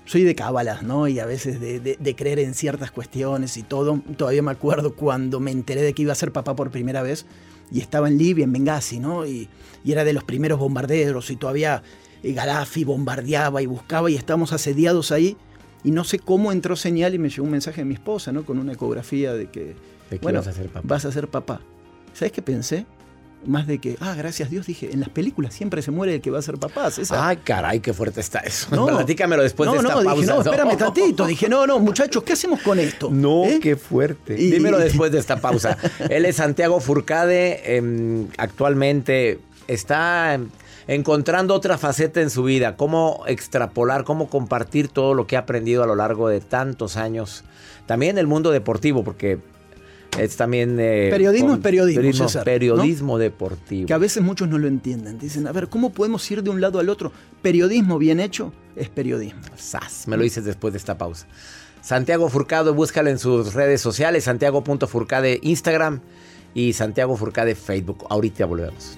soy 0.05 0.23
de 0.23 0.35
cábalas, 0.35 0.83
¿no? 0.83 1.07
Y 1.07 1.19
a 1.19 1.25
veces 1.25 1.59
de, 1.59 2.15
creer 2.15 2.39
en 2.39 2.53
ciertas 2.53 2.91
cuestiones 2.91 3.57
y 3.57 3.63
todo. 3.63 4.01
Todavía 4.17 4.41
me 4.41 4.51
acuerdo 4.51 4.95
cuando 4.95 5.39
me 5.39 5.51
enteré 5.51 5.81
de 5.81 5.93
que 5.93 6.01
iba 6.01 6.11
a 6.11 6.15
ser 6.15 6.31
papá 6.31 6.55
por 6.55 6.71
primera 6.71 7.01
vez 7.01 7.25
y 7.71 7.79
estaba 7.79 8.07
en 8.07 8.17
Libia, 8.17 8.43
en 8.43 8.51
Benghazi, 8.51 8.99
¿no? 8.99 9.25
Y, 9.25 9.49
era 9.85 10.03
de 10.03 10.13
los 10.13 10.23
primeros 10.23 10.59
bombarderos 10.59 11.31
y 11.31 11.35
todavía 11.37 11.81
eh, 12.21 12.33
Gaddafi 12.33 12.83
bombardeaba 12.83 13.63
y 13.63 13.65
buscaba 13.65 14.11
y 14.11 14.15
estábamos 14.15 14.53
asediados 14.53 15.11
ahí. 15.11 15.37
Y 15.83 15.89
no 15.89 16.03
sé 16.03 16.19
cómo 16.19 16.51
entró 16.51 16.75
señal 16.75 17.15
y 17.15 17.17
me 17.17 17.29
llegó 17.29 17.43
un 17.43 17.51
mensaje 17.51 17.81
de 17.81 17.85
mi 17.85 17.95
esposa, 17.95 18.31
¿no? 18.31 18.45
Con 18.45 18.59
una 18.59 18.73
ecografía 18.73 19.33
de 19.33 19.49
que, 19.49 19.75
bueno, 20.21 20.39
vas 20.39 20.47
a 20.47 20.53
ser 20.53 20.67
papá. 20.67 20.87
Vas 20.87 21.05
a 21.05 21.11
ser 21.11 21.27
papá. 21.29 21.61
¿Sabes 22.13 22.31
qué 22.31 22.43
pensé? 22.43 22.85
Más 23.45 23.67
de 23.67 23.79
que, 23.79 23.97
ah, 23.99 24.13
gracias 24.15 24.49
Dios, 24.49 24.67
dije, 24.67 24.91
en 24.91 24.99
las 24.99 25.09
películas 25.09 25.53
siempre 25.53 25.81
se 25.81 25.91
muere 25.91 26.15
el 26.15 26.21
que 26.21 26.31
va 26.31 26.39
a 26.39 26.41
ser 26.41 26.57
papá. 26.57 26.89
Ay, 27.11 27.37
caray, 27.37 27.79
qué 27.79 27.93
fuerte 27.93 28.21
está 28.21 28.39
eso. 28.39 28.75
No, 28.75 28.85
platícamelo 28.97 29.43
después 29.43 29.71
de 29.71 29.77
esta 29.77 29.93
no, 29.93 30.15
Dije, 30.15 30.25
no, 30.25 30.41
espérame 30.41 30.77
tantito. 30.77 31.25
Dije, 31.25 31.49
no, 31.49 31.65
no, 31.65 31.79
muchachos, 31.79 32.23
¿qué 32.23 32.33
hacemos 32.33 32.61
con 32.61 32.79
esto? 32.79 33.09
No, 33.11 33.45
¿Eh? 33.45 33.59
qué 33.61 33.75
fuerte. 33.75 34.35
Dímelo 34.35 34.77
después 34.79 35.11
de 35.11 35.19
esta 35.19 35.37
pausa. 35.37 35.77
Él 36.09 36.25
es 36.25 36.37
Santiago 36.37 36.79
Furcade, 36.79 37.77
em, 37.77 38.27
actualmente 38.37 39.39
está 39.67 40.39
encontrando 40.87 41.53
otra 41.53 41.77
faceta 41.77 42.21
en 42.21 42.29
su 42.29 42.43
vida, 42.43 42.75
cómo 42.75 43.23
extrapolar, 43.27 44.03
cómo 44.03 44.29
compartir 44.29 44.89
todo 44.89 45.13
lo 45.13 45.27
que 45.27 45.37
ha 45.37 45.39
aprendido 45.39 45.83
a 45.83 45.87
lo 45.87 45.95
largo 45.95 46.27
de 46.27 46.41
tantos 46.41 46.97
años. 46.97 47.43
También 47.85 48.11
en 48.11 48.17
el 48.19 48.27
mundo 48.27 48.51
deportivo, 48.51 49.03
porque 49.03 49.39
es 50.19 50.35
también... 50.35 50.77
Eh, 50.79 51.07
periodismo 51.11 51.53
es 51.53 51.59
periodismo, 51.59 52.27
periodismo, 52.43 53.17
deportivo. 53.17 53.87
Que 53.87 53.93
a 53.93 53.97
veces 53.97 54.23
muchos 54.23 54.47
no 54.47 54.57
lo 54.57 54.67
entienden. 54.67 55.17
Dicen, 55.19 55.47
a 55.47 55.51
ver, 55.51 55.69
¿cómo 55.69 55.91
podemos 55.91 56.29
ir 56.31 56.43
de 56.43 56.49
un 56.49 56.61
lado 56.61 56.79
al 56.79 56.89
otro? 56.89 57.11
Periodismo 57.41 57.97
bien 57.97 58.19
hecho 58.19 58.53
es 58.75 58.89
periodismo. 58.89 59.41
Sas, 59.55 60.07
me 60.07 60.17
lo 60.17 60.23
dices 60.23 60.45
después 60.45 60.73
de 60.73 60.77
esta 60.77 60.97
pausa. 60.97 61.27
Santiago 61.81 62.29
Furcado, 62.29 62.73
búscalo 62.73 63.09
en 63.09 63.17
sus 63.17 63.53
redes 63.53 63.81
sociales, 63.81 64.25
santiago.furcade 64.25 65.39
Instagram 65.41 66.01
y 66.53 66.73
Santiago 66.73 67.15
Furcade 67.17 67.55
Facebook. 67.55 68.05
Ahorita 68.09 68.45
volvemos. 68.45 68.97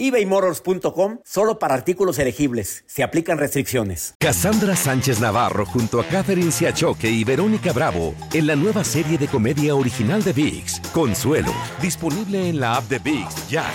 ebaymotors.com 0.00 1.18
solo 1.24 1.58
para 1.60 1.74
artículos 1.74 2.18
elegibles. 2.18 2.82
Se 2.86 3.04
aplican 3.04 3.38
restricciones. 3.38 4.14
Cassandra 4.18 4.74
Sánchez 4.74 5.20
Navarro 5.20 5.64
junto 5.66 6.00
a 6.00 6.04
Catherine 6.04 6.50
Siachoque 6.50 7.08
y 7.10 7.22
Verónica 7.22 7.72
Bravo 7.72 8.14
en 8.32 8.46
la 8.48 8.56
nueva 8.56 8.82
serie 8.82 9.18
de 9.18 9.28
comedia 9.28 9.76
original 9.76 10.24
de 10.24 10.32
Vix, 10.32 10.80
Consuelo, 10.92 11.52
disponible 11.80 12.48
en 12.48 12.58
la 12.58 12.76
app 12.76 12.88
de 12.88 12.98
Vix 12.98 13.48
ya. 13.48 13.70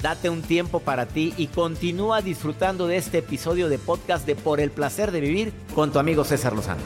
Date 0.00 0.30
un 0.30 0.42
tiempo 0.42 0.80
para 0.80 1.06
ti 1.06 1.34
y 1.36 1.48
continúa 1.48 2.22
disfrutando 2.22 2.86
de 2.86 2.96
este 2.96 3.18
episodio 3.18 3.68
de 3.68 3.78
podcast 3.78 4.24
de 4.26 4.36
Por 4.36 4.60
el 4.60 4.70
placer 4.70 5.10
de 5.10 5.20
vivir 5.20 5.52
con 5.74 5.92
tu 5.92 5.98
amigo 5.98 6.24
César 6.24 6.54
Lozano. 6.54 6.82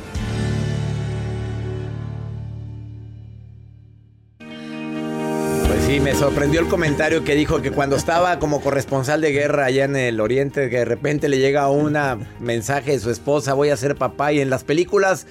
Sorprendió 6.14 6.60
el 6.60 6.68
comentario 6.68 7.22
que 7.22 7.34
dijo 7.34 7.60
que 7.60 7.70
cuando 7.70 7.96
estaba 7.96 8.38
como 8.38 8.62
corresponsal 8.62 9.20
de 9.20 9.30
guerra 9.30 9.66
allá 9.66 9.84
en 9.84 9.96
el 9.96 10.20
oriente, 10.20 10.70
que 10.70 10.78
de 10.78 10.84
repente 10.86 11.28
le 11.28 11.38
llega 11.38 11.68
un 11.68 11.98
mensaje 12.40 12.92
de 12.92 12.98
su 12.98 13.10
esposa, 13.10 13.52
voy 13.52 13.68
a 13.68 13.76
ser 13.76 13.96
papá, 13.96 14.32
y 14.32 14.40
en 14.40 14.48
las 14.48 14.64
películas 14.64 15.26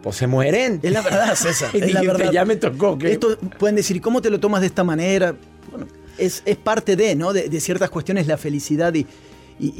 pues 0.00 0.16
se 0.16 0.28
mueren. 0.28 0.78
Es 0.82 0.92
la 0.92 1.02
verdad, 1.02 1.34
César. 1.34 1.70
es 1.74 1.92
la 1.92 2.02
verdad. 2.02 2.30
Ya 2.30 2.44
me 2.44 2.54
tocó. 2.54 2.96
que 2.96 3.12
Esto 3.12 3.36
pueden 3.58 3.74
decir, 3.74 4.00
¿cómo 4.00 4.22
te 4.22 4.30
lo 4.30 4.38
tomas 4.38 4.60
de 4.60 4.68
esta 4.68 4.84
manera? 4.84 5.34
Bueno, 5.70 5.86
es, 6.18 6.42
parte 6.62 6.94
de, 6.94 7.16
¿no? 7.16 7.32
De, 7.32 7.60
ciertas 7.60 7.90
cuestiones, 7.90 8.28
la 8.28 8.38
felicidad 8.38 8.94
y, 8.94 9.06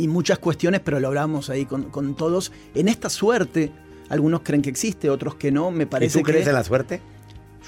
muchas 0.08 0.40
cuestiones, 0.40 0.80
pero 0.84 0.98
lo 0.98 1.06
hablamos 1.06 1.50
ahí 1.50 1.66
con, 1.66 2.16
todos. 2.16 2.50
En 2.74 2.88
esta 2.88 3.08
suerte, 3.08 3.70
algunos 4.08 4.40
creen 4.42 4.62
que 4.62 4.70
existe, 4.70 5.08
otros 5.08 5.36
que 5.36 5.52
no. 5.52 5.70
Me 5.70 5.86
parece 5.86 6.18
¿Y 6.18 6.22
tú 6.22 6.26
crees 6.26 6.48
en 6.48 6.54
la 6.54 6.64
suerte? 6.64 7.00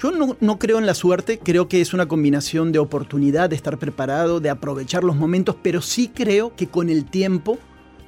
Yo 0.01 0.11
no, 0.11 0.37
no, 0.39 0.59
creo 0.59 0.77
en 0.77 0.85
la 0.85 0.93
suerte, 0.93 1.39
creo 1.39 1.67
que 1.67 1.81
es 1.81 1.93
una 1.93 2.07
combinación 2.07 2.71
de 2.71 2.79
oportunidad, 2.79 3.49
de 3.49 3.55
estar 3.55 3.77
preparado, 3.77 4.39
de 4.39 4.49
aprovechar 4.49 5.03
los 5.03 5.15
momentos, 5.15 5.55
pero 5.61 5.81
sí 5.81 6.11
creo 6.13 6.55
que 6.55 6.67
con 6.67 6.89
el 6.89 7.05
tiempo 7.05 7.57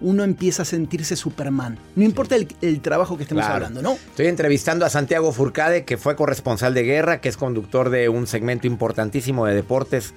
uno 0.01 0.23
empieza 0.23 0.61
a 0.61 0.65
sentirse 0.65 1.15
Superman. 1.15 1.77
No 1.95 2.03
importa 2.03 2.35
el, 2.35 2.81
trabajo 2.81 3.17
que 3.17 3.23
estemos 3.23 3.43
hablando, 3.43 3.81
¿no? 3.81 3.93
Estoy 3.93 4.27
entrevistando 4.27 4.85
a 4.85 4.89
Santiago 4.89 5.31
Furcade, 5.31 5.83
que 5.83 5.97
fue 5.97 6.15
corresponsal 6.15 6.73
de 6.73 6.83
guerra, 6.83 7.21
que 7.21 7.29
es 7.29 7.37
conductor 7.37 7.89
de 7.89 8.07
un 8.07 8.27
segmento 8.27 8.67
importantísimo 8.67 9.45
de 9.45 9.55
deportes 9.55 10.13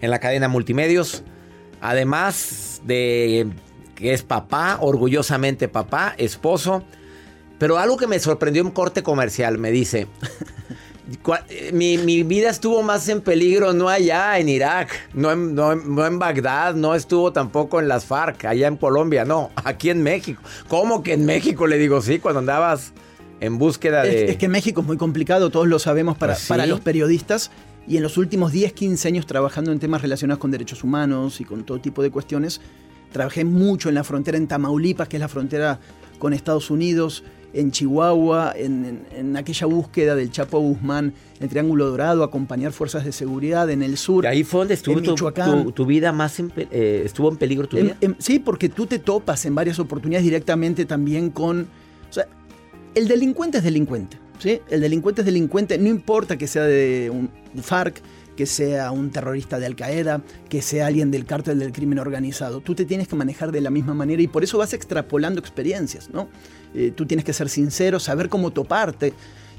en 0.00 0.10
la 0.10 0.20
cadena 0.20 0.48
Multimedios. 0.48 1.24
Además 1.80 2.80
de 2.84 3.48
que 3.94 4.12
es 4.12 4.22
papá, 4.22 4.78
orgullosamente 4.80 5.68
papá, 5.68 6.14
esposo. 6.18 6.84
Pero 7.58 7.78
algo 7.78 7.96
que 7.96 8.06
me 8.06 8.18
sorprendió 8.18 8.62
en 8.62 8.70
corte 8.70 9.02
comercial, 9.02 9.58
me 9.58 9.70
dice, 9.70 10.06
eh, 11.48 11.70
mi, 11.72 12.22
vida 12.22 12.48
estuvo 12.48 12.82
más 12.82 13.08
en 13.08 13.20
peligro 13.20 13.74
no 13.74 13.88
allá 13.88 14.38
en 14.38 14.48
Irak, 14.48 14.88
no 15.12 15.32
en, 15.32 15.54
no, 15.54 15.72
en, 15.72 16.18
Bagdad, 16.18 16.74
no 16.74 16.94
estuvo 16.94 17.32
tampoco 17.32 17.78
en 17.78 17.88
las 17.88 18.06
FARC, 18.06 18.46
allá 18.46 18.68
en 18.68 18.76
Colombia, 18.76 19.24
no, 19.24 19.50
aquí 19.64 19.90
en 19.90 20.02
México. 20.02 20.40
¿Cómo 20.68 21.02
que 21.02 21.12
en 21.12 21.26
México? 21.26 21.66
Le 21.66 21.76
digo, 21.76 22.00
sí, 22.00 22.18
cuando 22.18 22.40
andabas 22.40 22.92
en 23.40 23.58
búsqueda 23.58 24.02
de... 24.02 24.30
Es, 24.30 24.36
que 24.36 24.48
México 24.48 24.80
es 24.80 24.86
muy 24.86 24.96
complicado, 24.96 25.50
todos 25.50 25.68
lo 25.68 25.78
sabemos 25.78 26.16
para, 26.16 26.34
pues 26.34 26.46
para 26.46 26.66
los 26.66 26.80
periodistas. 26.80 27.50
Y 27.86 27.98
en 27.98 28.02
los 28.02 28.16
últimos 28.16 28.50
10, 28.50 28.72
15 28.72 29.08
años 29.08 29.26
trabajando 29.26 29.70
en 29.70 29.78
temas 29.78 30.00
relacionados 30.00 30.40
con 30.40 30.50
derechos 30.50 30.82
humanos 30.84 31.42
y 31.42 31.44
con 31.44 31.64
todo 31.64 31.80
tipo 31.80 32.02
de 32.02 32.10
cuestiones, 32.10 32.62
trabajé 33.12 33.44
mucho 33.44 33.90
en 33.90 33.94
la 33.94 34.04
frontera 34.04 34.38
en 34.38 34.48
Tamaulipas, 34.48 35.06
que 35.06 35.18
es 35.18 35.20
la 35.20 35.28
frontera 35.28 35.80
con 36.18 36.32
Estados 36.32 36.70
Unidos, 36.70 37.24
en 37.54 37.70
Chihuahua, 37.70 38.52
en, 38.56 39.36
aquella 39.36 39.66
búsqueda 39.66 40.14
del 40.14 40.30
Chapo 40.30 40.58
Guzmán, 40.58 41.14
en 41.40 41.48
Triángulo 41.48 41.88
Dorado, 41.88 42.22
acompañar 42.24 42.72
fuerzas 42.72 43.04
de 43.04 43.12
seguridad 43.12 43.70
en 43.70 43.82
el 43.82 43.96
sur. 43.96 44.26
ahí 44.26 44.44
fue 44.44 44.60
donde 44.60 44.74
estuvo 44.74 45.00
tu, 45.72 45.86
vida 45.86 46.12
más 46.12 46.38
eh, 46.40 47.02
estuvo 47.04 47.30
en 47.30 47.36
peligro 47.36 47.68
tu 47.68 47.76
vida. 47.76 47.96
sí, 48.18 48.38
porque 48.38 48.68
tú 48.68 48.86
te 48.86 48.98
topas 48.98 49.46
en 49.46 49.54
varias 49.54 49.78
oportunidades 49.78 50.24
directamente 50.24 50.84
también 50.84 51.30
con. 51.30 51.68
O 52.10 52.12
sea, 52.12 52.26
el 52.94 53.08
delincuente 53.08 53.58
es 53.58 53.64
delincuente. 53.64 54.18
¿sí? 54.38 54.60
El 54.68 54.80
delincuente 54.80 55.22
es 55.22 55.26
delincuente, 55.26 55.78
no 55.78 55.88
importa 55.88 56.36
que 56.36 56.46
sea 56.46 56.64
de 56.64 57.10
un 57.10 57.30
FARC, 57.62 58.02
que 58.36 58.46
sea 58.46 58.90
un 58.90 59.10
terrorista 59.10 59.58
de 59.58 59.66
Al 59.66 59.76
Qaeda, 59.76 60.22
que 60.48 60.60
sea 60.60 60.86
alguien 60.86 61.10
del 61.10 61.24
cártel 61.24 61.58
del 61.58 61.72
crimen 61.72 61.98
organizado. 61.98 62.60
Tú 62.60 62.74
te 62.74 62.84
tienes 62.84 63.08
que 63.08 63.16
manejar 63.16 63.52
de 63.52 63.60
la 63.60 63.70
misma 63.70 63.94
manera 63.94 64.20
y 64.22 64.26
por 64.26 64.42
eso 64.44 64.58
vas 64.58 64.72
extrapolando 64.72 65.40
experiencias, 65.40 66.10
¿no? 66.10 66.28
Eh, 66.74 66.92
tú 66.94 67.06
tienes 67.06 67.24
que 67.24 67.32
ser 67.32 67.48
sincero, 67.48 68.00
saber 68.00 68.28
cómo 68.28 68.50
toparte. 68.50 69.12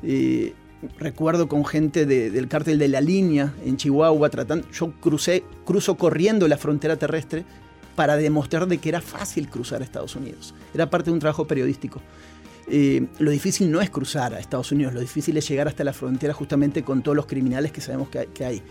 Eh, 0.03 0.53
recuerdo 1.00 1.48
con 1.48 1.65
gente 1.65 2.05
del 2.05 2.48
cártel 2.48 2.77
de 2.77 2.88
la 2.88 3.01
línea 3.01 3.53
en 3.65 3.77
Chihuahua, 3.77 4.29
tratando, 4.29 4.69
yo 4.72 4.91
crucé, 5.00 5.43
cruzo 5.65 5.95
corriendo 5.95 6.48
la 6.48 6.57
frontera 6.57 6.95
terrestre 6.98 7.45
para 7.95 8.17
demostrar 8.17 8.67
de 8.67 8.77
que 8.77 8.89
era 8.89 9.01
fácil 9.01 9.48
cruzar 9.50 9.81
a 9.81 9.86
Estados 9.86 10.15
Unidos. 10.15 10.53
Era 10.74 10.89
parte 10.89 11.10
de 11.10 11.13
un 11.13 11.19
trabajo 11.19 11.48
periodístico. 11.48 12.01
Eh, 12.67 13.07
lo 13.19 13.31
difícil 13.31 13.72
no 13.72 13.79
es 13.79 13.89
cruzar 13.89 14.34
a 14.34 14.39
Estados 14.39 14.72
Unidos, 14.72 14.93
lo 14.93 15.00
difícil 15.00 15.38
es 15.38 15.48
llegar 15.48 15.67
hasta 15.67 15.84
la 15.84 15.93
frontera 15.93 16.34
justamente 16.34 16.84
con 16.84 17.03
todos 17.03 17.15
los 17.15 17.25
criminales 17.25 17.72
que 17.72 17.79
sabemos 17.79 18.10
que 18.10 18.45
hay. 18.45 18.62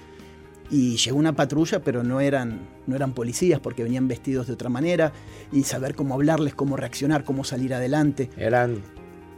Y 0.70 0.96
llegó 0.96 1.18
una 1.18 1.34
patrulla, 1.34 1.82
pero 1.82 2.02
no 2.02 2.20
eran, 2.20 2.60
no 2.86 2.96
eran 2.96 3.12
policías 3.12 3.60
porque 3.60 3.82
venían 3.82 4.08
vestidos 4.08 4.46
de 4.46 4.54
otra 4.54 4.70
manera 4.70 5.12
y 5.52 5.64
saber 5.64 5.94
cómo 5.94 6.14
hablarles, 6.14 6.54
cómo 6.54 6.76
reaccionar, 6.76 7.24
cómo 7.24 7.44
salir 7.44 7.74
adelante. 7.74 8.30
Eran 8.36 8.82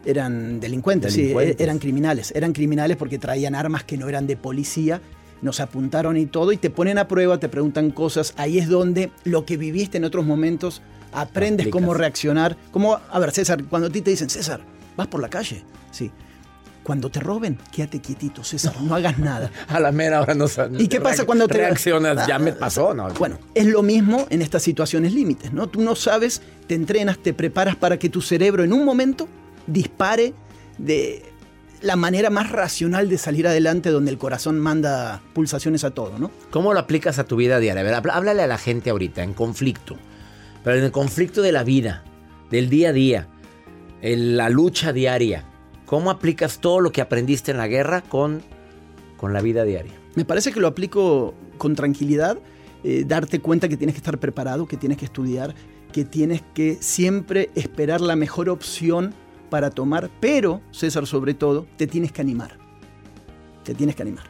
eran 0.06 0.60
delincuentes, 0.60 1.12
sí, 1.12 1.34
eran 1.58 1.78
criminales. 1.78 2.32
Eran 2.34 2.52
criminales 2.52 2.96
porque 2.96 3.18
traían 3.18 3.54
armas 3.54 3.84
que 3.84 3.98
no 3.98 4.08
eran 4.08 4.26
de 4.26 4.36
policía, 4.36 5.00
nos 5.42 5.60
apuntaron 5.60 6.16
y 6.16 6.26
todo, 6.26 6.52
y 6.52 6.56
te 6.56 6.70
ponen 6.70 6.96
a 6.98 7.08
prueba, 7.08 7.38
te 7.38 7.48
preguntan 7.48 7.90
cosas. 7.90 8.32
Ahí 8.36 8.58
es 8.58 8.68
donde 8.68 9.10
lo 9.24 9.44
que 9.44 9.56
viviste 9.56 9.98
en 9.98 10.04
otros 10.04 10.24
momentos 10.24 10.80
aprendes 11.12 11.68
cómo 11.68 11.92
reaccionar. 11.92 12.56
Como, 12.70 12.94
a 12.94 13.18
ver, 13.18 13.32
César, 13.32 13.64
cuando 13.64 13.88
a 13.88 13.90
ti 13.90 14.00
te 14.00 14.10
dicen, 14.10 14.30
César, 14.30 14.60
vas 14.96 15.08
por 15.08 15.20
la 15.20 15.28
calle, 15.28 15.62
sí. 15.90 16.10
Cuando 16.86 17.10
te 17.10 17.18
roben, 17.18 17.58
quédate 17.72 17.98
quietito, 17.98 18.44
César, 18.44 18.80
no, 18.80 18.94
hagas 18.94 19.18
nada. 19.18 19.50
A 19.66 19.80
la 19.80 19.90
mera 19.90 20.20
hora 20.20 20.34
no 20.34 20.46
¿Y 20.78 20.86
qué 20.86 21.00
pasa 21.00 21.26
cuando 21.26 21.48
te 21.48 21.54
reaccionas? 21.54 22.28
ya 22.28 22.38
me 22.38 22.52
pasó, 22.52 22.94
¿no? 22.94 23.08
Bueno, 23.14 23.40
es 23.56 23.66
lo 23.66 23.82
mismo 23.82 24.28
en 24.30 24.40
estas 24.40 24.62
situaciones 24.62 25.12
límites, 25.12 25.52
¿no? 25.52 25.66
Tú 25.66 25.80
no 25.80 25.96
sabes, 25.96 26.42
te 26.68 26.76
entrenas, 26.76 27.18
te 27.18 27.34
preparas 27.34 27.74
para 27.74 27.98
que 27.98 28.08
tu 28.08 28.22
cerebro 28.22 28.62
en 28.62 28.72
un 28.72 28.84
momento 28.84 29.26
dispare 29.66 30.32
de 30.78 31.24
la 31.82 31.96
manera 31.96 32.30
más 32.30 32.52
racional 32.52 33.08
de 33.08 33.18
salir 33.18 33.48
adelante 33.48 33.90
donde 33.90 34.12
el 34.12 34.18
corazón 34.18 34.60
manda 34.60 35.22
pulsaciones 35.32 35.82
a 35.82 35.90
todo, 35.90 36.20
¿no? 36.20 36.30
¿Cómo 36.52 36.72
lo 36.72 36.78
aplicas 36.78 37.18
a 37.18 37.24
tu 37.24 37.34
vida 37.34 37.58
diaria? 37.58 37.80
A 37.80 38.00
ver, 38.00 38.10
háblale 38.12 38.44
a 38.44 38.46
la 38.46 38.58
gente 38.58 38.90
ahorita 38.90 39.24
en 39.24 39.34
conflicto. 39.34 39.96
Pero 40.62 40.78
en 40.78 40.84
el 40.84 40.92
conflicto 40.92 41.42
de 41.42 41.50
la 41.50 41.64
vida, 41.64 42.04
del 42.48 42.70
día 42.70 42.90
a 42.90 42.92
día, 42.92 43.26
en 44.02 44.36
la 44.36 44.50
lucha 44.50 44.92
diaria, 44.92 45.46
¿cómo 45.86 46.10
aplicas 46.10 46.58
todo 46.58 46.80
lo 46.80 46.92
que 46.92 47.00
aprendiste 47.00 47.52
en 47.52 47.56
la 47.56 47.68
guerra 47.68 48.02
con, 48.02 48.42
con 49.16 49.32
la 49.32 49.40
vida 49.40 49.64
diaria? 49.64 49.92
Me 50.14 50.24
parece 50.24 50.52
que 50.52 50.60
lo 50.60 50.66
aplico 50.66 51.34
con 51.56 51.74
tranquilidad, 51.74 52.38
eh, 52.84 53.04
darte 53.06 53.40
cuenta 53.40 53.68
que 53.68 53.76
tienes 53.76 53.94
que 53.94 54.00
estar 54.00 54.18
preparado, 54.18 54.66
que 54.66 54.76
tienes 54.76 54.98
que 54.98 55.06
estudiar, 55.06 55.54
que 55.92 56.04
tienes 56.04 56.42
que 56.54 56.76
siempre 56.80 57.50
esperar 57.54 58.00
la 58.00 58.16
mejor 58.16 58.48
opción 58.50 59.14
para 59.48 59.70
tomar, 59.70 60.10
pero, 60.20 60.60
César, 60.72 61.06
sobre 61.06 61.34
todo, 61.34 61.66
te 61.76 61.86
tienes 61.86 62.12
que 62.12 62.20
animar. 62.20 62.58
Te 63.64 63.74
tienes 63.74 63.96
que 63.96 64.02
animar. 64.02 64.24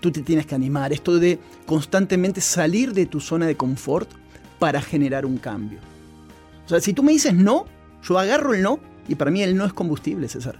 Tú 0.00 0.10
te 0.10 0.22
tienes 0.22 0.46
que 0.46 0.54
animar. 0.54 0.92
Esto 0.92 1.18
de 1.18 1.38
constantemente 1.66 2.40
salir 2.40 2.94
de 2.94 3.06
tu 3.06 3.20
zona 3.20 3.46
de 3.46 3.56
confort 3.56 4.08
para 4.58 4.80
generar 4.80 5.26
un 5.26 5.36
cambio. 5.36 5.80
O 6.64 6.68
sea, 6.68 6.80
si 6.80 6.92
tú 6.92 7.02
me 7.02 7.12
dices 7.12 7.34
no, 7.34 7.66
yo 8.02 8.18
agarro 8.18 8.54
el 8.54 8.62
no 8.62 8.78
y 9.08 9.16
para 9.16 9.30
mí 9.30 9.42
el 9.42 9.56
no 9.56 9.64
es 9.64 9.72
combustible, 9.72 10.28
César. 10.28 10.58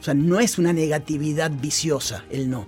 O 0.00 0.02
sea, 0.02 0.14
no 0.14 0.40
es 0.40 0.58
una 0.58 0.72
negatividad 0.72 1.50
viciosa 1.50 2.24
el 2.30 2.50
no. 2.50 2.66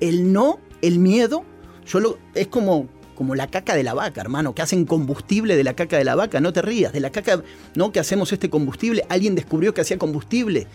El 0.00 0.32
no, 0.32 0.60
el 0.80 0.98
miedo, 0.98 1.44
yo 1.86 2.18
es 2.34 2.46
como, 2.46 2.88
como 3.14 3.34
la 3.34 3.48
caca 3.48 3.74
de 3.74 3.82
la 3.82 3.94
vaca, 3.94 4.20
hermano, 4.20 4.54
que 4.54 4.62
hacen 4.62 4.84
combustible 4.84 5.56
de 5.56 5.64
la 5.64 5.74
caca 5.74 5.98
de 5.98 6.04
la 6.04 6.14
vaca. 6.14 6.40
No 6.40 6.52
te 6.52 6.62
rías, 6.62 6.92
de 6.92 7.00
la 7.00 7.10
caca, 7.10 7.42
no, 7.74 7.92
que 7.92 8.00
hacemos 8.00 8.32
este 8.32 8.48
combustible. 8.48 9.04
Alguien 9.08 9.34
descubrió 9.34 9.74
que 9.74 9.80
hacía 9.80 9.98
combustible. 9.98 10.66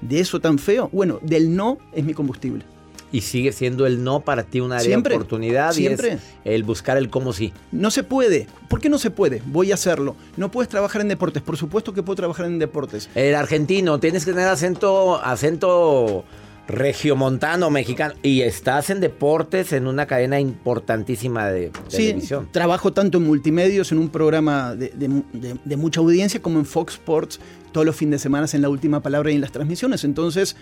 De 0.00 0.18
eso 0.18 0.40
tan 0.40 0.58
feo. 0.58 0.90
Bueno, 0.92 1.20
del 1.22 1.54
no 1.54 1.78
es 1.92 2.04
mi 2.04 2.12
combustible 2.12 2.64
y 3.12 3.20
sigue 3.20 3.52
siendo 3.52 3.86
el 3.86 4.02
no 4.02 4.20
para 4.20 4.42
ti 4.42 4.60
una 4.60 4.78
área 4.78 4.96
de 4.96 5.14
oportunidad 5.14 5.72
siempre. 5.72 6.08
y 6.08 6.12
es 6.12 6.20
el 6.44 6.64
buscar 6.64 6.96
el 6.96 7.10
cómo 7.10 7.32
sí. 7.32 7.52
No 7.70 7.90
se 7.90 8.02
puede. 8.02 8.46
¿Por 8.68 8.80
qué 8.80 8.88
no 8.88 8.98
se 8.98 9.10
puede? 9.10 9.42
Voy 9.46 9.70
a 9.70 9.74
hacerlo. 9.74 10.16
No 10.36 10.50
puedes 10.50 10.68
trabajar 10.68 11.02
en 11.02 11.08
deportes. 11.08 11.42
Por 11.42 11.56
supuesto 11.56 11.92
que 11.92 12.02
puedo 12.02 12.16
trabajar 12.16 12.46
en 12.46 12.58
deportes. 12.58 13.10
El 13.14 13.34
argentino, 13.34 14.00
tienes 14.00 14.24
que 14.24 14.32
tener 14.32 14.48
acento, 14.48 15.22
acento 15.22 16.24
regiomontano, 16.66 17.70
mexicano. 17.70 18.14
Y 18.22 18.42
estás 18.42 18.90
en 18.90 19.00
deportes 19.00 19.72
en 19.72 19.86
una 19.86 20.06
cadena 20.06 20.40
importantísima 20.40 21.48
de, 21.48 21.70
televisión. 21.90 22.48
Trabajo 22.50 22.92
tanto 22.92 23.18
en 23.18 23.24
multimedios, 23.24 23.92
en 23.92 23.98
un 23.98 24.08
programa 24.08 24.74
de, 24.74 24.92
de, 24.92 25.76
mucha 25.76 26.00
audiencia, 26.00 26.40
como 26.40 26.58
en 26.58 26.64
Fox 26.64 26.94
Sports, 26.94 27.40
todos 27.72 27.86
los 27.86 27.96
fines 27.96 28.20
de 28.20 28.22
semana 28.22 28.46
en 28.52 28.62
la 28.62 28.68
última 28.68 29.00
palabra 29.00 29.30
y 29.30 29.34
en 29.34 29.40
las 29.40 29.52
transmisiones. 29.52 30.04
Entonces, 30.04 30.56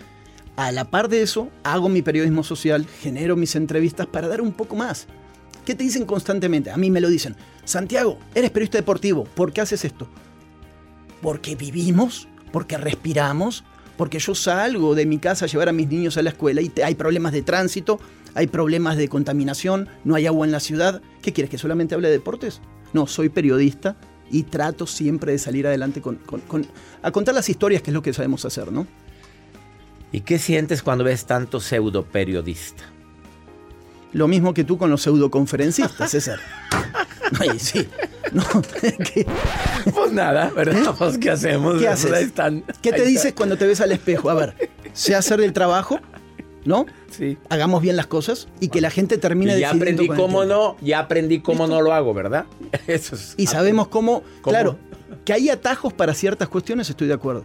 a 0.57 0.73
la 0.73 0.91
par 0.91 1.09
de 1.09 1.23
eso, 1.23 1.49
hago 1.63 1.89
mi 1.89 2.03
periodismo 2.03 2.43
social, 2.43 2.87
genero 3.01 3.37
mis 3.37 3.57
entrevistas 3.57 4.07
para 4.07 4.29
dar 4.29 4.41
un 4.41 4.53
poco 4.53 4.77
más. 4.77 5.07
¿Qué 5.65 5.75
te 5.75 5.85
dicen 5.85 6.05
constantemente? 6.05 6.71
A 6.71 6.77
mí 6.77 6.91
me 6.91 7.01
lo 7.01 7.09
dicen. 7.09 7.37
Santiago, 7.65 8.19
eres 8.35 8.51
periodista 8.51 8.79
deportivo. 8.79 9.25
¿Por 9.25 9.53
qué 9.53 9.61
haces 9.61 9.85
esto? 9.85 10.09
Porque 11.23 11.55
vivimos, 11.55 12.29
porque 12.53 12.77
respiramos, 12.77 13.65
porque 13.97 14.19
yo 14.19 14.35
salgo 14.35 14.95
de 14.95 15.07
mi 15.07 15.19
casa 15.19 15.45
a 15.45 15.49
llevar 15.49 15.69
a 15.69 15.73
mis 15.73 15.89
niños 15.89 16.17
a 16.17 16.23
la 16.23 16.31
escuela 16.31 16.63
y 16.63 16.73
hay 16.83 16.95
problemas 16.95 17.33
de 17.33 17.43
tránsito, 17.43 18.01
hay 18.35 18.47
problemas 18.47 18.97
de 18.97 19.09
contaminación, 19.09 19.89
no 20.05 20.15
hay 20.15 20.27
agua 20.27 20.47
en 20.47 20.53
la 20.53 20.61
ciudad. 20.61 21.03
¿Qué 21.23 21.33
quieres? 21.33 21.51
¿Que 21.51 21.59
solamente 21.59 21.95
hable 21.95 22.09
de 22.09 22.15
deportes? 22.15 22.61
No, 22.93 23.07
soy 23.07 23.29
periodista 23.29 23.97
y 24.31 24.45
trato 24.45 24.87
siempre 24.87 25.33
de 25.33 25.39
salir 25.39 25.67
adelante 25.67 26.01
con, 26.01 26.19
a 27.03 27.11
contar 27.11 27.35
las 27.35 27.49
historias, 27.49 27.83
que 27.83 27.91
es 27.91 27.95
lo 27.95 28.03
que 28.03 28.13
sabemos 28.13 28.45
hacer, 28.45 28.73
¿no? 28.73 28.87
¿Y 30.13 30.23
qué 30.23 30.39
sientes 30.39 30.83
cuando 30.83 31.05
ves 31.05 31.25
tanto 31.25 31.61
pseudo 31.61 32.05
periodista? 32.05 32.85
Lo 34.13 34.27
mismo 34.27 34.55
que 34.55 34.65
tú 34.65 34.77
con 34.77 34.91
los 34.91 35.03
pseudoconferencistas, 35.03 36.11
César. 36.11 36.41
Ay, 37.41 37.59
sí. 37.59 37.87
No, 38.33 38.43
¿qué, 38.81 39.27
Pues 39.95 40.13
nada, 40.13 40.51
¿verdad? 40.51 40.95
Pues, 40.99 41.19
¿qué 41.19 41.31
hacemos? 41.31 41.81
qué 41.81 41.89
haces? 41.89 42.13
ahí 42.13 42.25
están. 42.25 42.65
¿Qué 42.83 42.93
te 42.93 43.03
Ahí 43.03 43.09
dices 43.09 43.33
cuando 43.35 43.57
te 43.57 43.67
ves 43.67 43.81
al 43.81 43.93
espejo? 43.93 44.31
A 44.31 44.35
ver, 44.35 44.71
sé 44.93 45.15
hacer 45.15 45.41
el 45.41 45.53
trabajo, 45.53 46.01
¿no? 46.65 46.87
Sí. 47.11 47.39
Hagamos 47.49 47.83
bien 47.83 47.97
las 47.97 48.07
cosas 48.07 48.49
y 48.59 48.69
que 48.69 48.81
la 48.81 48.91
gente 48.91 49.19
termine 49.19 49.57
Y 49.57 49.61
ya 49.61 49.71
aprendí 49.71 50.09
cómo 50.09 50.45
no, 50.45 50.77
ya 50.81 51.01
aprendí 51.01 51.41
cómo 51.41 51.69
no 51.69 51.81
lo 51.81 51.93
hago, 51.93 52.15
¿verdad? 52.15 52.47
Eso 52.89 53.15
es. 53.15 53.35
Y 53.37 53.47
sabemos 53.47 53.89
cómo, 53.89 54.23
¿Cómo? 54.43 54.53
claro, 54.53 54.79
que 55.25 55.33
hay 55.33 55.51
atajos 55.51 55.93
para 55.93 56.15
ciertas 56.15 56.49
cuestiones, 56.49 56.91
estoy 56.91 57.07
de 57.09 57.15
acuerdo. 57.15 57.45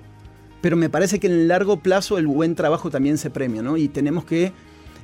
Pero 0.66 0.78
me 0.78 0.90
parece 0.90 1.20
que 1.20 1.28
en 1.28 1.34
el 1.34 1.48
largo 1.48 1.78
plazo 1.78 2.18
el 2.18 2.26
buen 2.26 2.56
trabajo 2.56 2.90
también 2.90 3.20
se 3.20 3.30
premia, 3.30 3.62
¿no? 3.62 3.78
Y 3.78 3.88
tenemos 3.88 4.26
que 4.26 4.52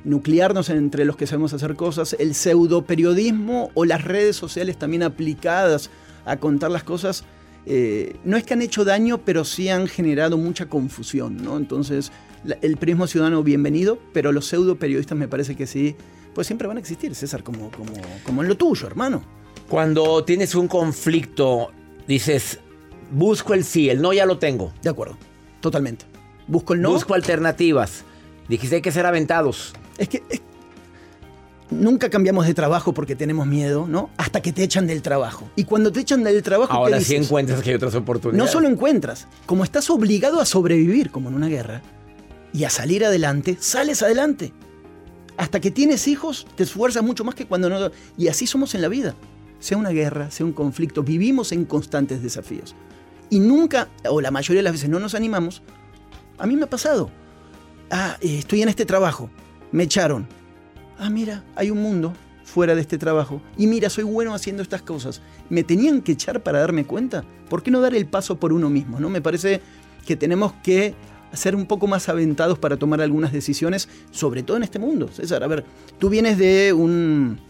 nuclearnos 0.02 0.68
entre 0.70 1.04
los 1.04 1.16
que 1.16 1.28
sabemos 1.28 1.52
hacer 1.52 1.76
cosas. 1.76 2.16
El 2.18 2.34
pseudo 2.34 2.82
periodismo 2.84 3.70
o 3.74 3.84
las 3.84 4.02
redes 4.02 4.34
sociales 4.34 4.76
también 4.76 5.04
aplicadas 5.04 5.88
a 6.24 6.38
contar 6.38 6.72
las 6.72 6.82
cosas, 6.82 7.22
eh, 7.64 8.16
no 8.24 8.36
es 8.36 8.42
que 8.42 8.54
han 8.54 8.62
hecho 8.62 8.84
daño, 8.84 9.18
pero 9.18 9.44
sí 9.44 9.68
han 9.68 9.86
generado 9.86 10.36
mucha 10.36 10.68
confusión, 10.68 11.36
¿no? 11.36 11.56
Entonces, 11.58 12.10
la- 12.42 12.58
el 12.60 12.76
periodismo 12.76 13.06
ciudadano, 13.06 13.44
bienvenido, 13.44 14.00
pero 14.12 14.32
los 14.32 14.46
pseudo 14.46 14.74
periodistas 14.80 15.16
me 15.16 15.28
parece 15.28 15.54
que 15.54 15.68
sí, 15.68 15.94
pues 16.34 16.48
siempre 16.48 16.66
van 16.66 16.78
a 16.78 16.80
existir, 16.80 17.14
César, 17.14 17.44
como, 17.44 17.70
como, 17.70 17.92
como 18.24 18.42
en 18.42 18.48
lo 18.48 18.56
tuyo, 18.56 18.88
hermano. 18.88 19.22
Cuando 19.68 20.24
tienes 20.24 20.56
un 20.56 20.66
conflicto, 20.66 21.70
dices, 22.08 22.58
busco 23.12 23.54
el 23.54 23.62
sí, 23.62 23.90
el 23.90 24.02
no 24.02 24.12
ya 24.12 24.26
lo 24.26 24.38
tengo. 24.38 24.72
De 24.82 24.90
acuerdo, 24.90 25.16
totalmente. 25.62 26.04
Busco 26.46 26.74
el 26.74 26.82
no. 26.82 26.90
Busco 26.90 27.14
alternativas. 27.14 28.04
Dijiste, 28.48 28.76
hay 28.76 28.82
que 28.82 28.92
ser 28.92 29.06
aventados. 29.06 29.72
Es 29.96 30.08
que 30.10 30.22
es- 30.28 30.42
nunca 31.70 32.10
cambiamos 32.10 32.46
de 32.46 32.52
trabajo 32.54 32.92
porque 32.92 33.16
tenemos 33.16 33.46
miedo, 33.46 33.86
¿no? 33.88 34.10
Hasta 34.18 34.42
que 34.42 34.52
te 34.52 34.62
echan 34.62 34.86
del 34.86 35.00
trabajo. 35.00 35.48
Y 35.56 35.64
cuando 35.64 35.90
te 35.90 36.00
echan 36.00 36.22
del 36.22 36.42
trabajo, 36.42 36.70
¿qué 36.72 36.76
Ahora 36.76 36.98
sí 37.00 37.14
dices? 37.14 37.26
encuentras 37.26 37.62
que 37.62 37.70
hay 37.70 37.76
otras 37.76 37.94
oportunidades. 37.94 38.38
No 38.46 38.52
solo 38.52 38.68
encuentras, 38.68 39.26
como 39.46 39.64
estás 39.64 39.88
obligado 39.88 40.40
a 40.40 40.44
sobrevivir, 40.44 41.10
como 41.10 41.28
en 41.30 41.34
una 41.36 41.48
guerra, 41.48 41.80
y 42.52 42.64
a 42.64 42.70
salir 42.70 43.04
adelante, 43.04 43.56
sales 43.60 44.02
adelante. 44.02 44.52
Hasta 45.38 45.60
que 45.60 45.70
tienes 45.70 46.06
hijos, 46.08 46.46
te 46.56 46.62
esfuerzas 46.64 47.02
mucho 47.02 47.24
más 47.24 47.34
que 47.34 47.46
cuando 47.46 47.70
no. 47.70 47.90
Y 48.18 48.28
así 48.28 48.46
somos 48.46 48.74
en 48.74 48.82
la 48.82 48.88
vida. 48.88 49.14
Sea 49.60 49.78
una 49.78 49.90
guerra, 49.90 50.30
sea 50.30 50.44
un 50.44 50.52
conflicto, 50.52 51.02
vivimos 51.02 51.52
en 51.52 51.64
constantes 51.64 52.22
desafíos. 52.22 52.74
Y 53.32 53.40
nunca, 53.40 53.88
o 54.10 54.20
la 54.20 54.30
mayoría 54.30 54.58
de 54.58 54.64
las 54.64 54.74
veces, 54.74 54.90
no 54.90 55.00
nos 55.00 55.14
animamos. 55.14 55.62
A 56.36 56.46
mí 56.46 56.54
me 56.54 56.64
ha 56.64 56.68
pasado. 56.68 57.10
Ah, 57.90 58.18
eh, 58.20 58.36
estoy 58.40 58.60
en 58.60 58.68
este 58.68 58.84
trabajo. 58.84 59.30
Me 59.70 59.84
echaron. 59.84 60.28
Ah, 60.98 61.08
mira, 61.08 61.42
hay 61.56 61.70
un 61.70 61.80
mundo 61.80 62.12
fuera 62.44 62.74
de 62.74 62.82
este 62.82 62.98
trabajo. 62.98 63.40
Y 63.56 63.68
mira, 63.68 63.88
soy 63.88 64.04
bueno 64.04 64.34
haciendo 64.34 64.62
estas 64.62 64.82
cosas. 64.82 65.22
¿Me 65.48 65.64
tenían 65.64 66.02
que 66.02 66.12
echar 66.12 66.42
para 66.42 66.58
darme 66.58 66.84
cuenta? 66.84 67.24
¿Por 67.48 67.62
qué 67.62 67.70
no 67.70 67.80
dar 67.80 67.94
el 67.94 68.04
paso 68.04 68.38
por 68.38 68.52
uno 68.52 68.68
mismo? 68.68 69.00
¿no? 69.00 69.08
Me 69.08 69.22
parece 69.22 69.62
que 70.06 70.14
tenemos 70.14 70.52
que 70.62 70.94
ser 71.32 71.56
un 71.56 71.64
poco 71.64 71.86
más 71.86 72.10
aventados 72.10 72.58
para 72.58 72.76
tomar 72.76 73.00
algunas 73.00 73.32
decisiones, 73.32 73.88
sobre 74.10 74.42
todo 74.42 74.58
en 74.58 74.64
este 74.64 74.78
mundo. 74.78 75.08
César, 75.08 75.42
a 75.42 75.46
ver, 75.46 75.64
tú 75.98 76.10
vienes 76.10 76.36
de 76.36 76.74
un, 76.74 77.40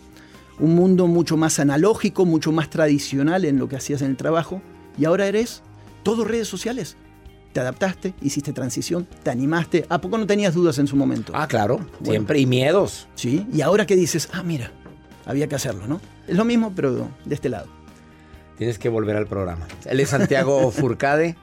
un 0.60 0.74
mundo 0.76 1.08
mucho 1.08 1.36
más 1.36 1.58
analógico, 1.58 2.24
mucho 2.24 2.52
más 2.52 2.70
tradicional 2.70 3.44
en 3.44 3.58
lo 3.58 3.68
que 3.68 3.74
hacías 3.74 4.00
en 4.02 4.10
el 4.10 4.16
trabajo, 4.16 4.62
y 4.96 5.06
ahora 5.06 5.26
eres 5.26 5.62
todo 6.02 6.24
redes 6.24 6.48
sociales. 6.48 6.96
Te 7.52 7.60
adaptaste, 7.60 8.14
hiciste 8.22 8.52
transición, 8.52 9.06
te 9.22 9.30
animaste. 9.30 9.84
¿A 9.90 10.00
poco 10.00 10.16
no 10.16 10.26
tenías 10.26 10.54
dudas 10.54 10.78
en 10.78 10.86
su 10.86 10.96
momento? 10.96 11.32
Ah, 11.36 11.46
claro, 11.46 11.84
siempre. 12.02 12.38
Y 12.38 12.46
miedos. 12.46 13.08
Sí, 13.14 13.46
y 13.52 13.60
ahora 13.60 13.84
que 13.86 13.94
dices, 13.94 14.30
ah, 14.32 14.42
mira, 14.42 14.72
había 15.26 15.48
que 15.48 15.54
hacerlo, 15.54 15.86
¿no? 15.86 16.00
Es 16.26 16.36
lo 16.36 16.44
mismo, 16.44 16.72
pero 16.74 17.08
de 17.24 17.34
este 17.34 17.50
lado. 17.50 17.66
Tienes 18.56 18.78
que 18.78 18.88
volver 18.88 19.16
al 19.16 19.26
programa. 19.26 19.66
Él 19.84 20.00
es 20.00 20.08
Santiago 20.10 20.70
Furcade. 20.72 21.36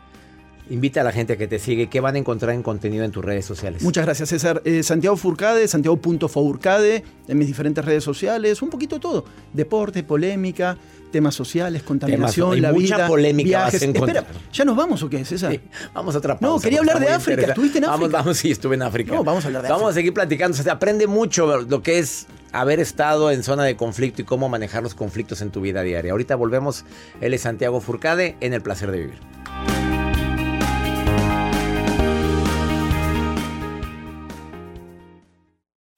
Invita 0.69 1.01
a 1.01 1.03
la 1.03 1.11
gente 1.11 1.33
a 1.33 1.37
que 1.37 1.47
te 1.47 1.57
sigue. 1.57 1.87
¿Qué 1.89 1.99
van 1.99 2.15
a 2.15 2.19
encontrar 2.19 2.53
en 2.53 2.61
contenido 2.61 3.03
en 3.03 3.11
tus 3.11 3.25
redes 3.25 3.43
sociales? 3.45 3.81
Muchas 3.81 4.05
gracias, 4.05 4.29
César. 4.29 4.61
Eh, 4.65 4.83
Santiago 4.83 5.17
Furcade, 5.17 7.03
en 7.27 7.37
mis 7.37 7.47
diferentes 7.47 7.83
redes 7.83 8.03
sociales, 8.03 8.61
un 8.61 8.69
poquito 8.69 8.95
de 8.95 9.01
todo. 9.01 9.25
Deporte, 9.53 10.03
polémica, 10.03 10.77
temas 11.11 11.33
sociales, 11.33 11.81
contaminación, 11.81 12.51
Temas- 12.51 12.61
la 12.61 12.71
mucha 12.71 12.95
vida, 12.97 13.07
polémica 13.07 13.57
vas 13.63 13.71
viajes. 13.71 13.81
a 13.81 13.85
encontrar. 13.85 14.17
Espera, 14.25 14.39
¿ya 14.53 14.65
nos 14.65 14.75
vamos 14.77 15.01
o 15.01 15.09
qué, 15.09 15.25
César? 15.25 15.51
Sí, 15.51 15.59
vamos 15.93 16.13
a 16.13 16.17
otra 16.19 16.37
No, 16.39 16.59
quería 16.59 16.79
hablar 16.79 16.99
de 16.99 17.07
África. 17.09 17.41
¿Estuviste 17.47 17.79
en 17.79 17.85
Vamos, 17.85 17.99
África? 18.01 18.17
vamos, 18.19 18.37
sí, 18.37 18.51
estuve 18.51 18.75
en 18.75 18.81
África. 18.83 19.13
No, 19.15 19.23
vamos 19.23 19.43
a 19.43 19.47
hablar 19.47 19.63
de 19.63 19.69
Vamos 19.69 19.83
África. 19.85 19.91
a 19.91 19.93
seguir 19.95 20.13
platicando. 20.13 20.55
Se 20.55 20.69
aprende 20.69 21.07
mucho 21.07 21.61
lo 21.61 21.81
que 21.81 21.97
es 21.97 22.27
haber 22.51 22.79
estado 22.79 23.31
en 23.31 23.41
zona 23.43 23.63
de 23.63 23.75
conflicto 23.75 24.21
y 24.21 24.25
cómo 24.25 24.49
manejar 24.49 24.83
los 24.83 24.93
conflictos 24.93 25.41
en 25.41 25.49
tu 25.49 25.61
vida 25.61 25.81
diaria. 25.81 26.11
Ahorita 26.11 26.35
volvemos. 26.35 26.85
Él 27.21 27.33
es 27.33 27.41
Santiago 27.41 27.81
Furcade 27.81 28.37
en 28.39 28.53
El 28.53 28.61
Placer 28.61 28.91
de 28.91 28.99
Vivir. 28.99 29.17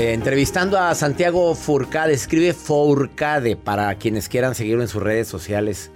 Eh, 0.00 0.14
entrevistando 0.14 0.78
a 0.78 0.94
Santiago 0.94 1.54
Furcade, 1.54 2.14
escribe 2.14 2.54
Fourcade 2.54 3.54
para 3.54 3.94
quienes 3.96 4.30
quieran 4.30 4.54
seguirlo 4.54 4.80
en 4.80 4.88
sus 4.88 5.02
redes 5.02 5.28
sociales. 5.28 5.90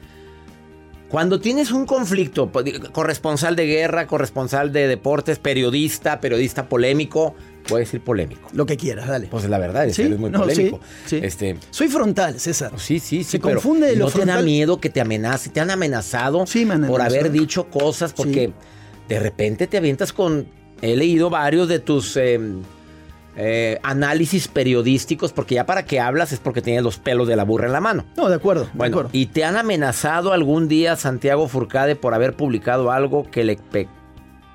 Cuando 1.09 1.41
tienes 1.41 1.73
un 1.73 1.87
conflicto, 1.87 2.53
pues, 2.53 2.81
corresponsal 2.93 3.57
de 3.57 3.65
guerra, 3.65 4.07
corresponsal 4.07 4.73
de 4.73 4.89
deportes, 4.89 5.39
periodista, 5.39 6.21
periodista 6.21 6.69
polémico, 6.69 7.35
puede 7.67 7.85
decir 7.85 8.03
polémico. 8.03 8.47
Lo 8.53 8.67
que 8.67 8.77
quieras, 8.77 9.09
dale. 9.09 9.29
Pues 9.29 9.49
la 9.49 9.57
verdad, 9.57 9.87
es 9.87 9.97
Sí, 9.97 10.03
que 10.03 10.09
eres 10.09 10.21
muy 10.21 10.29
no, 10.29 10.41
polémico. 10.41 10.81
sí. 11.07 11.21
Este, 11.23 11.57
Soy 11.71 11.89
frontal, 11.89 12.39
César. 12.39 12.73
Sí, 12.77 13.01
sí, 13.01 13.25
sí. 13.25 13.25
Se 13.25 13.39
pero 13.39 13.55
confunde 13.55 13.97
lo 13.97 14.05
¿No 14.05 14.11
te 14.11 14.27
da 14.27 14.43
miedo 14.43 14.81
que 14.81 14.91
te 14.91 15.01
amenace? 15.01 15.49
¿Te 15.49 15.61
han 15.61 15.71
amenazado 15.71 16.45
han 16.71 16.87
por 16.87 17.01
haber 17.01 17.33
dicho 17.33 17.71
cosas? 17.71 18.13
Porque 18.13 18.53
de 19.09 19.19
repente 19.19 19.67
te 19.67 19.79
avientas 19.79 20.13
con... 20.13 20.47
He 20.83 20.95
leído 20.95 21.31
varios 21.31 21.69
de 21.69 21.79
tus 21.79 22.19
eh, 22.19 22.39
eh, 23.37 23.79
análisis 23.83 24.49
periodísticos, 24.49 25.33
porque 25.33 25.57
ya 25.57 25.67
para 25.67 25.85
que 25.85 26.01
hablas 26.01 26.33
es 26.33 26.39
porque 26.39 26.63
tienes 26.63 26.83
los 26.83 26.99
pelos 26.99 27.27
de 27.27 27.37
la 27.37 27.45
burra 27.45 27.67
en 27.67 27.73
la 27.73 27.81
mano. 27.81 28.05
No, 28.17 28.29
de 28.29 28.37
acuerdo, 28.37 28.65
de 28.65 28.71
Bueno, 28.75 28.95
acuerdo. 28.97 29.11
¿y 29.13 29.27
te 29.27 29.45
han 29.45 29.57
amenazado 29.57 30.33
algún 30.33 30.69
día, 30.69 30.97
Santiago 30.97 31.49
Furcade, 31.49 31.97
por 31.97 32.15
haber 32.15 32.35
publicado 32.35 32.91
algo 32.93 33.29
que 33.31 33.45
le 33.45 33.59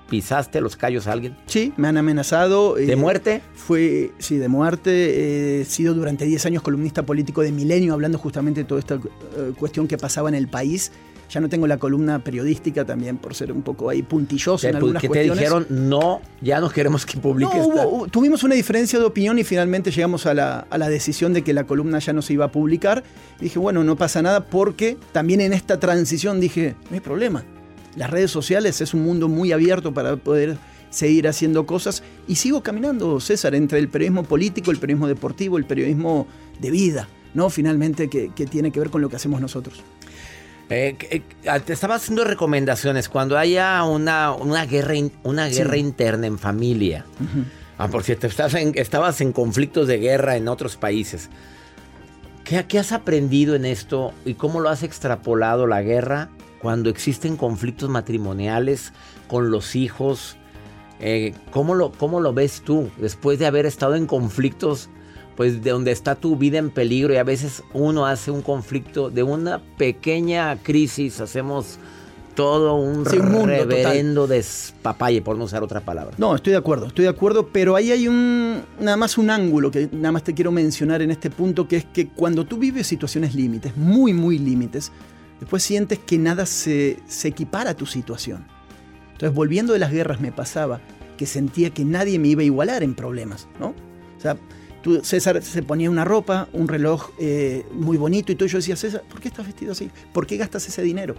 pisaste 0.09 0.61
los 0.61 0.75
callos 0.75 1.07
a 1.07 1.11
alguien? 1.11 1.35
Sí, 1.45 1.73
me 1.77 1.87
han 1.87 1.97
amenazado. 1.97 2.75
¿De 2.75 2.93
eh, 2.93 2.95
muerte? 2.95 3.41
Fue, 3.53 4.11
sí, 4.17 4.37
de 4.37 4.47
muerte. 4.47 5.61
He 5.61 5.65
sido 5.65 5.93
durante 5.93 6.25
10 6.25 6.45
años 6.47 6.63
columnista 6.63 7.03
político 7.05 7.41
de 7.41 7.51
Milenio, 7.51 7.93
hablando 7.93 8.17
justamente 8.17 8.61
de 8.61 8.65
toda 8.65 8.79
esta 8.79 8.95
eh, 8.95 9.53
cuestión 9.57 9.87
que 9.87 9.97
pasaba 9.97 10.29
en 10.29 10.35
el 10.35 10.47
país. 10.47 10.91
Ya 11.29 11.39
no 11.39 11.47
tengo 11.47 11.67
la 11.67 11.77
columna 11.77 12.19
periodística 12.23 12.85
también 12.85 13.17
por 13.17 13.35
ser 13.35 13.51
un 13.51 13.61
poco 13.61 13.89
ahí 13.89 14.01
puntilloso 14.01 14.65
en 14.65 14.71
¿Te, 14.71 14.77
algunas 14.77 14.99
que 15.01 15.07
te 15.09 15.27
cuestiones. 15.27 15.37
dijeron, 15.39 15.67
no, 15.69 16.21
ya 16.41 16.59
no 16.59 16.69
queremos 16.69 17.05
que 17.05 17.17
No, 17.17 17.21
publiques? 17.21 17.55
hubo- 17.63 17.75
tal"? 17.75 17.87
hubo- 17.87 18.07
tuvimos 18.07 18.41
una 18.43 18.55
diferencia 18.55 18.97
de 18.97 19.05
opinión 19.05 19.37
y 19.37 19.43
finalmente 19.43 19.91
llegamos 19.91 20.25
a 20.25 20.33
la, 20.33 20.65
a 20.69 20.77
la 20.79 20.89
decisión 20.89 21.33
de 21.33 21.43
que 21.43 21.53
la 21.53 21.65
columna 21.65 21.99
ya 21.99 22.13
no 22.13 22.21
se 22.23 22.33
iba 22.33 22.45
a 22.45 22.51
publicar. 22.51 23.03
Y 23.39 23.43
dije, 23.43 23.59
bueno, 23.59 23.83
no 23.83 23.95
pasa 23.95 24.21
nada 24.23 24.45
porque 24.47 24.97
también 25.11 25.39
en 25.41 25.53
esta 25.53 25.79
transición 25.79 26.39
dije, 26.39 26.75
no 26.89 26.95
hay 26.95 26.99
problema. 27.01 27.43
Las 27.95 28.09
redes 28.09 28.31
sociales 28.31 28.81
es 28.81 28.93
un 28.95 29.03
mundo 29.03 29.27
muy 29.27 29.51
abierto 29.51 29.93
para 29.93 30.15
poder 30.17 30.57
seguir 30.89 31.27
haciendo 31.27 31.67
cosas 31.67 32.01
y 32.27 32.35
sigo 32.37 32.63
caminando, 32.63 33.19
César, 33.19 33.53
entre 33.53 33.77
el 33.77 33.89
periodismo 33.89 34.23
político, 34.23 34.71
el 34.71 34.77
periodismo 34.77 35.07
deportivo, 35.07 35.59
el 35.59 35.65
periodismo 35.65 36.25
de 36.59 36.71
vida, 36.71 37.07
¿no? 37.35 37.51
Finalmente 37.51 38.09
que, 38.09 38.31
que 38.35 38.47
tiene 38.47 38.71
que 38.71 38.79
ver 38.79 38.89
con 38.89 39.01
lo 39.01 39.09
que 39.09 39.15
hacemos 39.15 39.39
nosotros. 39.39 39.83
Eh, 40.69 40.95
eh, 41.09 41.21
te 41.65 41.73
estaba 41.73 41.95
haciendo 41.95 42.23
recomendaciones 42.23 43.09
cuando 43.09 43.37
haya 43.37 43.83
una, 43.83 44.31
una 44.33 44.65
guerra, 44.65 44.95
in- 44.95 45.11
una 45.23 45.49
Sí. 45.49 45.55
guerra 45.57 45.77
interna 45.77 46.27
en 46.27 46.37
familia. 46.37 47.05
Ah, 47.77 47.87
por 47.87 48.03
cierto, 48.03 48.27
estabas 48.27 48.53
en, 48.55 48.73
estabas 48.75 49.19
en 49.21 49.31
conflictos 49.33 49.87
de 49.87 49.97
guerra 49.97 50.35
en 50.35 50.47
otros 50.47 50.77
países. 50.77 51.29
¿Qué, 52.43 52.65
¿Qué 52.67 52.77
has 52.79 52.91
aprendido 52.91 53.55
en 53.55 53.65
esto 53.65 54.13
y 54.25 54.35
cómo 54.35 54.59
lo 54.59 54.69
has 54.69 54.83
extrapolado 54.83 55.65
la 55.65 55.81
guerra 55.81 56.29
cuando 56.61 56.89
existen 56.89 57.35
conflictos 57.35 57.89
matrimoniales 57.89 58.93
con 59.27 59.49
los 59.49 59.75
hijos? 59.75 60.35
Eh, 60.99 61.33
¿cómo, 61.51 61.73
lo, 61.75 61.91
¿Cómo 61.93 62.19
lo 62.19 62.33
ves 62.33 62.61
tú 62.63 62.91
después 62.97 63.39
de 63.39 63.45
haber 63.47 63.65
estado 63.65 63.95
en 63.95 64.05
conflictos? 64.05 64.89
Pues 65.39 65.63
de 65.63 65.69
donde 65.69 65.93
está 65.93 66.15
tu 66.15 66.35
vida 66.35 66.57
en 66.57 66.69
peligro 66.69 67.13
y 67.13 67.15
a 67.15 67.23
veces 67.23 67.63
uno 67.73 68.05
hace 68.05 68.29
un 68.29 68.41
conflicto 68.41 69.09
de 69.09 69.23
una 69.23 69.61
pequeña 69.77 70.57
crisis, 70.57 71.21
hacemos 71.21 71.79
todo 72.35 72.75
un, 72.75 73.05
Sí, 73.05 73.19
un 73.19 73.31
mundo 73.31 73.45
reverendo 73.47 74.27
despapalle, 74.27 75.21
por 75.21 75.37
no 75.37 75.45
usar 75.45 75.63
otra 75.63 75.79
palabra. 75.79 76.13
No, 76.17 76.35
estoy 76.35 76.51
de 76.51 76.57
acuerdo, 76.57 76.87
estoy 76.87 77.03
de 77.03 77.11
acuerdo, 77.11 77.47
pero 77.53 77.77
ahí 77.77 77.89
hay 77.89 78.09
un 78.09 78.63
nada 78.81 78.97
más 78.97 79.17
un 79.17 79.29
ángulo 79.29 79.71
que 79.71 79.87
nada 79.93 80.11
más 80.11 80.25
te 80.25 80.33
quiero 80.33 80.51
mencionar 80.51 81.01
en 81.01 81.09
este 81.09 81.29
punto, 81.29 81.69
que 81.69 81.77
es 81.77 81.85
que 81.85 82.09
cuando 82.09 82.45
tú 82.45 82.57
vives 82.57 82.85
situaciones 82.85 83.33
límites, 83.33 83.77
muy, 83.77 84.11
muy 84.11 84.39
límites, 84.39 84.91
después 85.39 85.63
sientes 85.63 85.99
que 85.99 86.17
nada 86.17 86.45
se, 86.45 86.99
se 87.07 87.29
equipara 87.29 87.69
a 87.69 87.75
tu 87.75 87.85
situación. 87.85 88.45
Entonces, 89.13 89.33
volviendo 89.33 89.71
de 89.71 89.79
las 89.79 89.93
guerras, 89.93 90.19
me 90.19 90.33
pasaba 90.33 90.81
que 91.15 91.25
sentía 91.25 91.69
que 91.69 91.85
nadie 91.85 92.19
me 92.19 92.27
iba 92.27 92.41
a 92.41 92.45
igualar 92.45 92.83
en 92.83 92.93
problemas, 92.93 93.47
¿no? 93.57 93.67
O 93.67 94.21
sea, 94.21 94.35
tú, 94.81 95.01
César 95.03 95.41
se 95.41 95.63
ponía 95.63 95.89
una 95.89 96.05
ropa, 96.05 96.47
un 96.53 96.67
reloj 96.67 97.11
eh, 97.19 97.65
muy 97.71 97.97
bonito, 97.97 98.31
y 98.31 98.35
tú 98.35 98.45
y 98.45 98.47
yo 98.47 98.57
decía, 98.57 98.75
César, 98.75 99.03
¿por 99.09 99.19
qué 99.19 99.27
estás 99.27 99.45
vestido 99.45 99.71
así? 99.71 99.89
¿Por 100.13 100.27
qué 100.27 100.37
gastas 100.37 100.67
ese 100.67 100.81
dinero? 100.81 101.15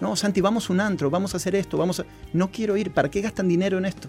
No, 0.00 0.16
Santi, 0.16 0.40
vamos 0.40 0.70
a 0.70 0.72
un 0.72 0.80
antro, 0.80 1.10
vamos 1.10 1.34
a 1.34 1.36
hacer 1.36 1.54
esto, 1.54 1.76
vamos 1.76 2.00
a... 2.00 2.06
No 2.32 2.50
quiero 2.50 2.76
ir, 2.76 2.92
¿para 2.92 3.10
qué 3.10 3.20
gastan 3.20 3.48
dinero 3.48 3.78
en 3.78 3.84
esto? 3.84 4.08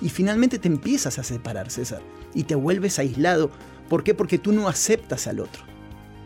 Y 0.00 0.08
finalmente 0.08 0.58
te 0.58 0.68
empiezas 0.68 1.18
a 1.18 1.22
separar, 1.22 1.70
César, 1.70 2.00
y 2.34 2.44
te 2.44 2.54
vuelves 2.54 2.98
aislado. 2.98 3.50
¿Por 3.88 4.02
qué? 4.02 4.14
Porque 4.14 4.38
tú 4.38 4.52
no 4.52 4.68
aceptas 4.68 5.26
al 5.26 5.40
otro. 5.40 5.62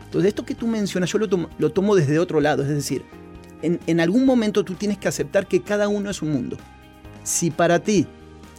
Entonces, 0.05 0.29
esto 0.29 0.45
que 0.45 0.55
tú 0.55 0.67
mencionas, 0.67 1.09
yo 1.09 1.19
lo 1.19 1.71
tomo, 1.71 1.95
desde 1.95 2.19
otro 2.19 2.41
lado, 2.41 2.63
es 2.63 2.69
decir, 2.69 3.03
en 3.61 3.99
algún 3.99 4.25
momento 4.25 4.65
tú 4.65 4.73
tienes 4.73 4.97
que 4.97 5.07
aceptar 5.07 5.47
que 5.47 5.61
cada 5.61 5.87
uno 5.87 6.09
es 6.09 6.21
un 6.21 6.31
mundo. 6.31 6.57
Si 7.23 7.51
para 7.51 7.79
ti 7.79 8.07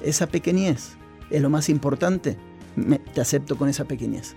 esa 0.02 0.28
pequeñez 0.28 0.92
es 1.30 1.42
lo 1.42 1.50
más 1.50 1.68
importante, 1.68 2.38
me- 2.76 2.98
te 2.98 3.20
acepto 3.20 3.56
con 3.56 3.68
esa 3.68 3.84
pequeñez. 3.84 4.34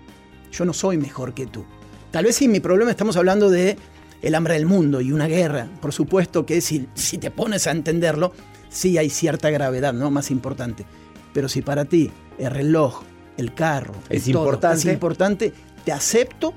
Yo 0.52 0.65
no 0.65 0.74
soy 0.74 0.98
mejor 0.98 1.34
que 1.34 1.45
tú. 1.48 1.65
Tal 2.12 2.26
vez 2.26 2.36
si 2.36 2.48
mi 2.48 2.60
problema 2.60 2.91
estamos 2.91 3.17
hablando 3.17 3.50
de 3.50 3.78
el 4.21 4.36
hambre 4.36 4.54
del 4.56 4.65
mundo 4.65 5.02
y 5.02 5.12
una 5.12 5.28
guerra, 5.28 5.67
por 5.82 5.91
supuesto 5.93 6.45
que 6.45 6.62
si, 6.62 6.88
si 6.93 7.17
te 7.17 7.30
pones 7.32 7.67
a 7.67 7.71
entenderlo, 7.71 8.32
sí 8.69 8.98
hay 8.98 9.10
cierta 9.10 9.50
gravedad, 9.50 9.93
¿no? 9.93 10.10
Más 10.12 10.32
importante. 10.32 10.86
Pero 11.34 11.50
si 11.50 11.62
para 11.62 11.86
ti 11.86 12.10
el 12.38 12.52
reloj, 12.52 13.04
el 13.38 13.54
carro, 13.54 13.93
Es 14.10 14.24
todo 14.24 14.32
importante. 14.43 14.78
es 14.78 14.86
importante, 14.86 15.54
te 15.84 15.91
acepto, 15.91 16.54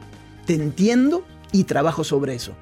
te 0.46 0.54
entiendo 0.54 1.24
y 1.52 1.64
trabajo 1.64 2.04
sobre 2.04 2.34
eso. 2.34 2.52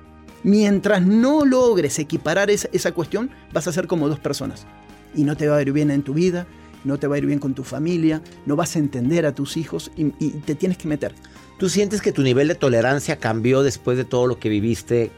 Mientras 0.42 1.02
no 1.04 1.44
logres 1.44 1.98
equiparar 1.98 2.50
esa, 2.50 2.68
esa 2.72 2.92
cuestión, 2.92 3.30
vas 3.52 3.66
a 3.66 3.72
ser 3.72 3.86
como 3.86 4.08
dos 4.08 4.18
personas. 4.20 4.66
Y 5.14 5.24
no 5.24 5.36
te 5.36 5.48
va 5.48 5.56
a 5.56 5.62
ir 5.62 5.72
bien 5.72 5.90
en 5.90 6.02
tu 6.02 6.14
vida, 6.14 6.46
no 6.86 6.98
te 6.98 7.06
va 7.06 7.16
a 7.16 7.18
ir 7.18 7.26
bien 7.26 7.38
con 7.38 7.52
tu 7.54 7.64
familia, 7.64 8.22
no 8.46 8.56
vas 8.56 8.76
a 8.76 8.78
entender 8.78 9.26
a 9.26 9.34
tus 9.34 9.56
hijos 9.56 9.90
y, 9.96 10.12
y 10.18 10.30
te 10.44 10.54
tienes 10.54 10.78
que 10.78 10.88
meter. 10.88 11.14
¿Tú 11.58 11.68
sientes 11.68 12.00
que 12.00 12.12
tu 12.12 12.22
nivel 12.22 12.48
de 12.48 12.54
tolerancia 12.54 13.16
cambió 13.16 13.62
después 13.62 13.96
de 13.98 14.04
todo 14.04 14.26
lo 14.26 14.38
que 14.38 14.48
viviste 14.48 15.10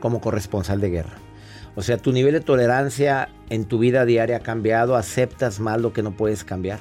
como 0.00 0.20
corresponsal 0.20 0.80
de 0.80 0.90
guerra? 0.90 1.14
O 1.76 1.82
sea, 1.82 1.96
tu 1.98 2.12
nivel 2.12 2.34
de 2.34 2.40
tolerancia 2.40 3.28
en 3.50 3.64
tu 3.64 3.78
vida 3.78 4.04
diaria 4.04 4.36
ha 4.36 4.40
cambiado, 4.40 4.96
aceptas 4.96 5.60
más 5.60 5.80
lo 5.80 5.92
que 5.92 6.02
no 6.02 6.12
puedes 6.16 6.44
cambiar. 6.44 6.78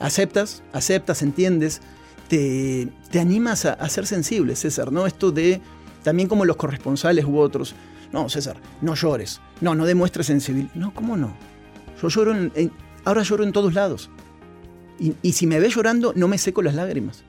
aceptas, 0.00 0.62
aceptas, 0.72 1.22
entiendes, 1.22 1.80
te, 2.28 2.88
te 3.10 3.20
animas 3.20 3.64
a, 3.64 3.72
a 3.74 3.88
ser 3.88 4.06
sensible, 4.06 4.54
César, 4.56 4.92
¿no? 4.92 5.06
Esto 5.06 5.30
de, 5.30 5.60
también 6.02 6.28
como 6.28 6.44
los 6.44 6.56
corresponsales 6.56 7.24
u 7.24 7.38
otros, 7.38 7.74
no, 8.12 8.28
César, 8.28 8.56
no 8.82 8.94
llores, 8.94 9.40
no, 9.60 9.74
no 9.74 9.86
demuestres 9.86 10.26
sensibilidad, 10.26 10.74
no, 10.74 10.92
¿cómo 10.94 11.16
no? 11.16 11.34
Yo 12.02 12.08
lloro, 12.08 12.32
en, 12.32 12.52
en- 12.54 12.72
ahora 13.04 13.22
lloro 13.22 13.44
en 13.44 13.52
todos 13.52 13.74
lados. 13.74 14.10
Y, 14.98 15.14
y 15.22 15.32
si 15.32 15.46
me 15.46 15.58
ves 15.60 15.74
llorando, 15.74 16.12
no 16.16 16.28
me 16.28 16.38
seco 16.38 16.62
las 16.62 16.74
lágrimas. 16.74 17.24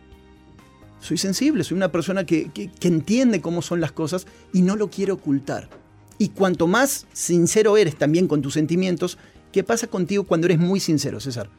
Soy 1.00 1.18
sensible, 1.18 1.64
soy 1.64 1.78
una 1.78 1.92
persona 1.92 2.26
que, 2.26 2.50
que- 2.52 2.70
que 2.72 2.88
entiende 2.88 3.42
cómo 3.42 3.62
son 3.62 3.80
las 3.82 3.92
cosas 3.92 4.26
y 4.54 4.62
no 4.62 4.76
lo 4.76 4.90
quiere 4.90 5.12
ocultar. 5.12 5.70
Y 6.18 6.30
cuanto 6.30 6.68
más 6.68 7.06
sincero 7.14 7.78
eres 7.78 7.96
también 7.98 8.28
con 8.28 8.42
tus 8.42 8.54
sentimientos, 8.54 9.18
¿qué 9.52 9.64
pasa 9.64 9.88
contigo 9.88 10.24
cuando 10.24 10.48
eres 10.48 10.60
muy 10.60 10.80
sincero, 10.80 11.20
César? 11.20 11.50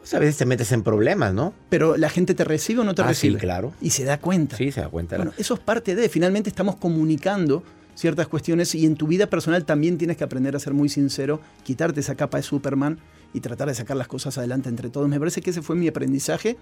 Pues 0.00 0.14
a 0.14 0.18
veces 0.18 0.38
te 0.38 0.46
metes 0.46 0.72
en 0.72 0.82
problemas, 0.82 1.34
¿no? 1.34 1.52
Pero 1.68 1.96
la 1.96 2.08
gente 2.08 2.34
te 2.34 2.42
recibe 2.44 2.80
o 2.80 2.84
no 2.84 2.94
te 2.94 3.02
Ah, 3.02 3.06
sí, 3.12 3.26
recibe. 3.28 3.38
claro. 3.40 3.72
Y 3.80 3.90
se 3.90 4.04
da 4.04 4.18
cuenta. 4.18 4.56
Sí, 4.56 4.72
se 4.72 4.80
da 4.80 4.88
cuenta. 4.88 5.16
Bueno, 5.16 5.32
eso 5.36 5.54
es 5.54 5.60
parte 5.60 5.94
de, 5.94 6.08
finalmente 6.08 6.48
estamos 6.48 6.76
comunicando 6.76 7.62
ciertas 7.94 8.26
cuestiones 8.28 8.74
y 8.74 8.86
en 8.86 8.94
tu 8.94 9.06
vida 9.06 9.26
personal 9.26 9.64
también 9.64 9.98
tienes 9.98 10.16
que 10.16 10.24
aprender 10.24 10.56
a 10.56 10.60
ser 10.60 10.72
muy 10.72 10.88
sincero, 10.88 11.40
quitarte 11.64 12.00
esa 12.00 12.14
capa 12.14 12.38
de 12.38 12.44
Superman 12.44 12.98
y 13.34 13.40
tratar 13.40 13.68
de 13.68 13.74
sacar 13.74 13.96
las 13.96 14.08
cosas 14.08 14.38
adelante 14.38 14.68
entre 14.68 14.90
todos. 14.90 15.08
Me 15.08 15.18
parece 15.18 15.40
que 15.40 15.50
ese 15.50 15.62
fue 15.62 15.76
mi 15.76 15.88
aprendizaje, 15.88 16.56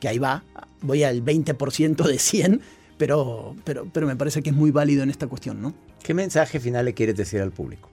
que 0.00 0.08
ahí 0.08 0.18
va, 0.18 0.42
voy 0.82 1.02
al 1.04 1.24
20% 1.24 2.04
de 2.06 2.18
100, 2.18 2.60
pero, 2.98 3.56
pero, 3.64 3.86
pero 3.92 4.06
me 4.06 4.16
parece 4.16 4.42
que 4.42 4.50
es 4.50 4.56
muy 4.56 4.70
válido 4.70 5.02
en 5.02 5.10
esta 5.10 5.26
cuestión, 5.26 5.60
¿no? 5.62 5.74
¿Qué 6.02 6.14
mensaje 6.14 6.60
final 6.60 6.84
le 6.84 6.94
quieres 6.94 7.16
decir 7.16 7.40
al 7.40 7.50
público? 7.52 7.90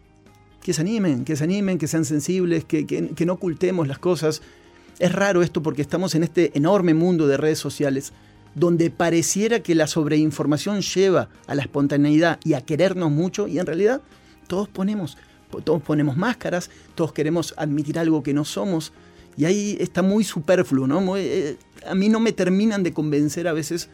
que 0.62 0.74
se 0.74 0.82
animen, 0.82 1.26
que 1.26 1.36
se 1.36 1.44
animen, 1.44 1.80
que 1.80 1.88
sean 1.88 2.06
sensibles, 2.06 2.66
que, 2.66 2.86
que- 2.86 3.08
que 3.16 3.26
no 3.26 3.34
ocultemos 3.34 3.88
las 3.88 3.98
cosas. 3.98 4.44
Es 5.00 5.12
raro 5.12 5.42
esto 5.42 5.64
porque 5.64 5.82
estamos 5.82 6.14
en 6.14 6.22
este 6.22 6.56
enorme 6.56 6.94
mundo 6.94 7.26
de 7.26 7.36
redes 7.36 7.58
sociales 7.58 8.14
donde 8.54 8.92
pareciera 8.92 9.62
que 9.62 9.74
la 9.74 9.88
sobreinformación 9.88 10.82
lleva 10.82 11.30
a 11.48 11.56
la 11.56 11.64
espontaneidad 11.64 12.40
y 12.44 12.54
a 12.54 12.62
querernos 12.62 13.10
mucho 13.10 13.48
y 13.48 13.58
en 13.58 13.66
realidad 13.66 14.02
todos 14.46 14.70
ponemos, 14.70 15.18
todos 15.64 15.82
ponemos 15.82 16.18
máscaras, 16.18 16.70
todos 16.96 17.14
queremos 17.14 17.54
admitir 17.58 18.00
algo 18.00 18.24
que 18.24 18.34
no 18.34 18.46
somos 18.46 18.94
y 19.38 19.46
ahí 19.46 19.78
está 19.80 20.02
muy 20.02 20.24
superfluo, 20.24 20.88
¿no? 20.88 21.18
Eh, 21.18 21.58
a 21.88 21.96
mí 21.96 22.10
no 22.10 22.20
me 22.20 22.32
terminan 22.32 22.84
de 22.84 22.94
convencer 22.94 23.48
a 23.48 23.54
veces 23.54 23.90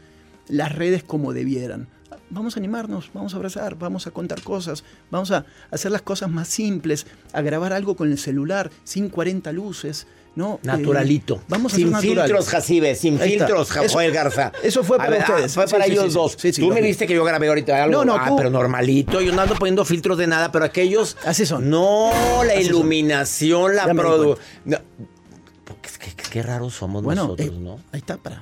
las 0.48 0.74
redes 0.76 1.04
como 1.04 1.34
debieran. 1.34 1.88
Vamos 2.30 2.58
a 2.58 2.60
animarnos, 2.60 3.10
vamos 3.14 3.34
a 3.34 3.38
abrazar, 3.38 3.78
vamos 3.78 4.08
a 4.08 4.12
contar 4.12 4.42
cosas, 4.42 4.84
vamos 5.10 5.32
a 5.32 5.46
hacer 5.72 5.92
las 5.92 6.02
cosas 6.02 6.30
más 6.30 6.50
simples, 6.50 7.06
a 7.32 7.42
grabar 7.42 7.72
algo 7.72 7.96
con 7.96 8.12
el 8.12 8.18
celular, 8.18 8.70
sin 8.84 9.10
40 9.10 9.52
luces, 9.54 10.08
¿no? 10.38 10.60
Naturalito. 10.64 11.36
Eh, 11.36 11.42
vamos 11.50 11.74
a 11.74 11.76
sin 11.76 11.92
ser 11.92 12.00
filtros, 12.02 12.48
Jacibe, 12.48 12.96
sin 12.96 13.20
Ahí 13.20 13.34
está. 13.34 13.48
filtros, 13.48 13.76
Eso- 13.76 13.94
Joel 13.94 14.12
Garza. 14.12 14.52
Eso 14.64 14.84
fue 14.84 14.98
para 14.98 15.10
ver, 15.10 15.22
ah, 15.24 15.32
ustedes. 15.32 15.54
fue 15.54 15.66
Sí, 15.68 15.72
para 15.74 15.86
sí, 15.86 15.92
ellos 15.92 16.04
sí, 16.06 16.10
sí. 16.12 16.16
dos. 16.16 16.32
Sí, 16.38 16.54
sí, 16.54 16.62
tú 16.62 16.70
lo 16.70 16.76
me 16.76 16.82
vi. 16.82 16.88
viste 16.88 17.08
que 17.08 17.14
yo 17.16 17.24
grabé 17.26 17.48
ahorita 17.50 17.84
algo. 17.84 17.98
No, 17.98 18.06
no, 18.06 18.16
ah, 18.22 18.28
tú- 18.30 18.38
pero 18.38 18.50
normalito. 18.50 19.20
Yo 19.20 19.34
no 19.34 19.42
ando 19.42 19.56
poniendo 19.56 19.84
filtros 19.84 20.18
de 20.18 20.28
nada, 20.28 20.52
pero 20.52 20.64
aquellos. 20.64 21.18
Así 21.26 21.46
son. 21.46 21.70
No, 21.70 22.12
la 22.46 22.54
Así 22.54 22.64
son. 22.66 22.76
iluminación, 22.76 23.76
la 23.76 23.88
Ya 23.88 23.94
me 23.94 24.04
di 24.04 24.08
produ. 24.08 24.38
No, 24.66 24.78
porque 25.66 25.90
es 25.90 25.98
que- 25.98 26.12
que- 26.12 26.30
qué 26.30 26.44
raros 26.44 26.74
somos 26.76 27.04
Bueno, 27.04 27.24
nosotros, 27.24 27.50
eh, 27.50 27.52
¿no? 27.60 27.80
ahí 27.92 28.00
está 28.00 28.18
para. 28.18 28.42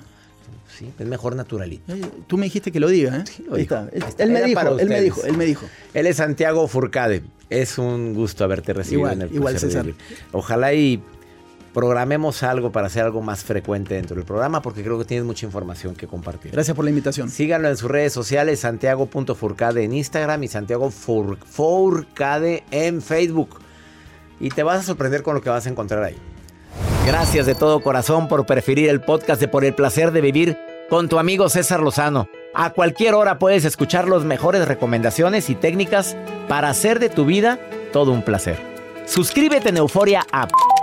Sí, 0.77 0.91
es 0.99 1.05
mejor 1.07 1.37
naturalito. 1.37 1.93
Eh, 1.93 2.01
Tú 2.27 2.37
me 2.37 2.47
dijiste 2.47 2.69
que 2.69 2.81
lo 2.81 2.89
diga, 2.89 3.15
¿eh? 3.15 3.23
lo 3.47 3.55
dijo. 3.55 3.75
está. 3.75 3.87
Él, 3.95 4.03
está. 4.03 4.23
él 4.23 4.31
me 4.31 4.43
dijo, 4.43 4.77
él 4.79 4.89
me 4.89 5.01
dijo, 5.01 5.23
él 5.23 5.37
me 5.37 5.45
dijo. 5.45 5.65
Él 5.93 6.05
es 6.05 6.17
Santiago 6.17 6.67
Furcade. 6.67 7.23
Es 7.49 7.77
un 7.77 8.13
gusto 8.13 8.43
haberte 8.43 8.73
recibido 8.73 9.01
Igual, 9.01 9.13
en 9.13 9.21
el 9.29 9.33
igual, 9.35 9.57
César. 9.59 9.85
Ojalá 10.33 10.73
y 10.73 11.01
programemos 11.75 12.41
algo 12.41 12.71
para 12.71 12.87
hacer 12.87 13.03
algo 13.03 13.21
más 13.21 13.43
frecuente 13.43 13.95
dentro 13.95 14.15
del 14.15 14.23
programa 14.23 14.61
porque 14.61 14.81
creo 14.81 14.97
que 14.97 15.03
tienes 15.03 15.25
mucha 15.25 15.45
información 15.45 15.93
que 15.93 16.07
compartir. 16.07 16.53
Gracias 16.53 16.73
por 16.73 16.85
la 16.85 16.89
invitación. 16.89 17.29
Síganlo 17.29 17.67
en 17.67 17.75
sus 17.75 17.91
redes 17.91 18.13
sociales, 18.13 18.61
santiago.furcade 18.61 19.83
en 19.83 19.93
Instagram 19.93 20.41
y 20.41 20.47
Santiago 20.47 20.89
en 22.71 23.01
Facebook. 23.01 23.59
Y 24.39 24.49
te 24.49 24.63
vas 24.63 24.79
a 24.79 24.83
sorprender 24.83 25.21
con 25.21 25.35
lo 25.35 25.41
que 25.41 25.49
vas 25.49 25.65
a 25.67 25.69
encontrar 25.69 26.01
ahí. 26.01 26.15
Gracias 27.05 27.45
de 27.45 27.55
todo 27.55 27.81
corazón 27.81 28.29
por 28.29 28.45
preferir 28.45 28.89
el 28.89 29.01
podcast 29.01 29.41
de 29.41 29.49
Por 29.49 29.65
el 29.65 29.75
Placer 29.75 30.11
de 30.11 30.21
Vivir 30.21 30.57
con 30.89 31.09
tu 31.09 31.19
amigo 31.19 31.49
César 31.49 31.81
Lozano. 31.81 32.29
A 32.53 32.69
cualquier 32.69 33.15
hora 33.15 33.37
puedes 33.37 33.65
escuchar 33.65 34.07
las 34.07 34.23
mejores 34.23 34.65
recomendaciones 34.65 35.49
y 35.49 35.55
técnicas 35.55 36.15
para 36.47 36.69
hacer 36.69 36.99
de 36.99 37.09
tu 37.09 37.25
vida 37.25 37.59
todo 37.91 38.13
un 38.13 38.23
placer. 38.23 38.57
Suscríbete 39.05 39.69
en 39.69 39.77
Euforia 39.77 40.25
App 40.31 40.51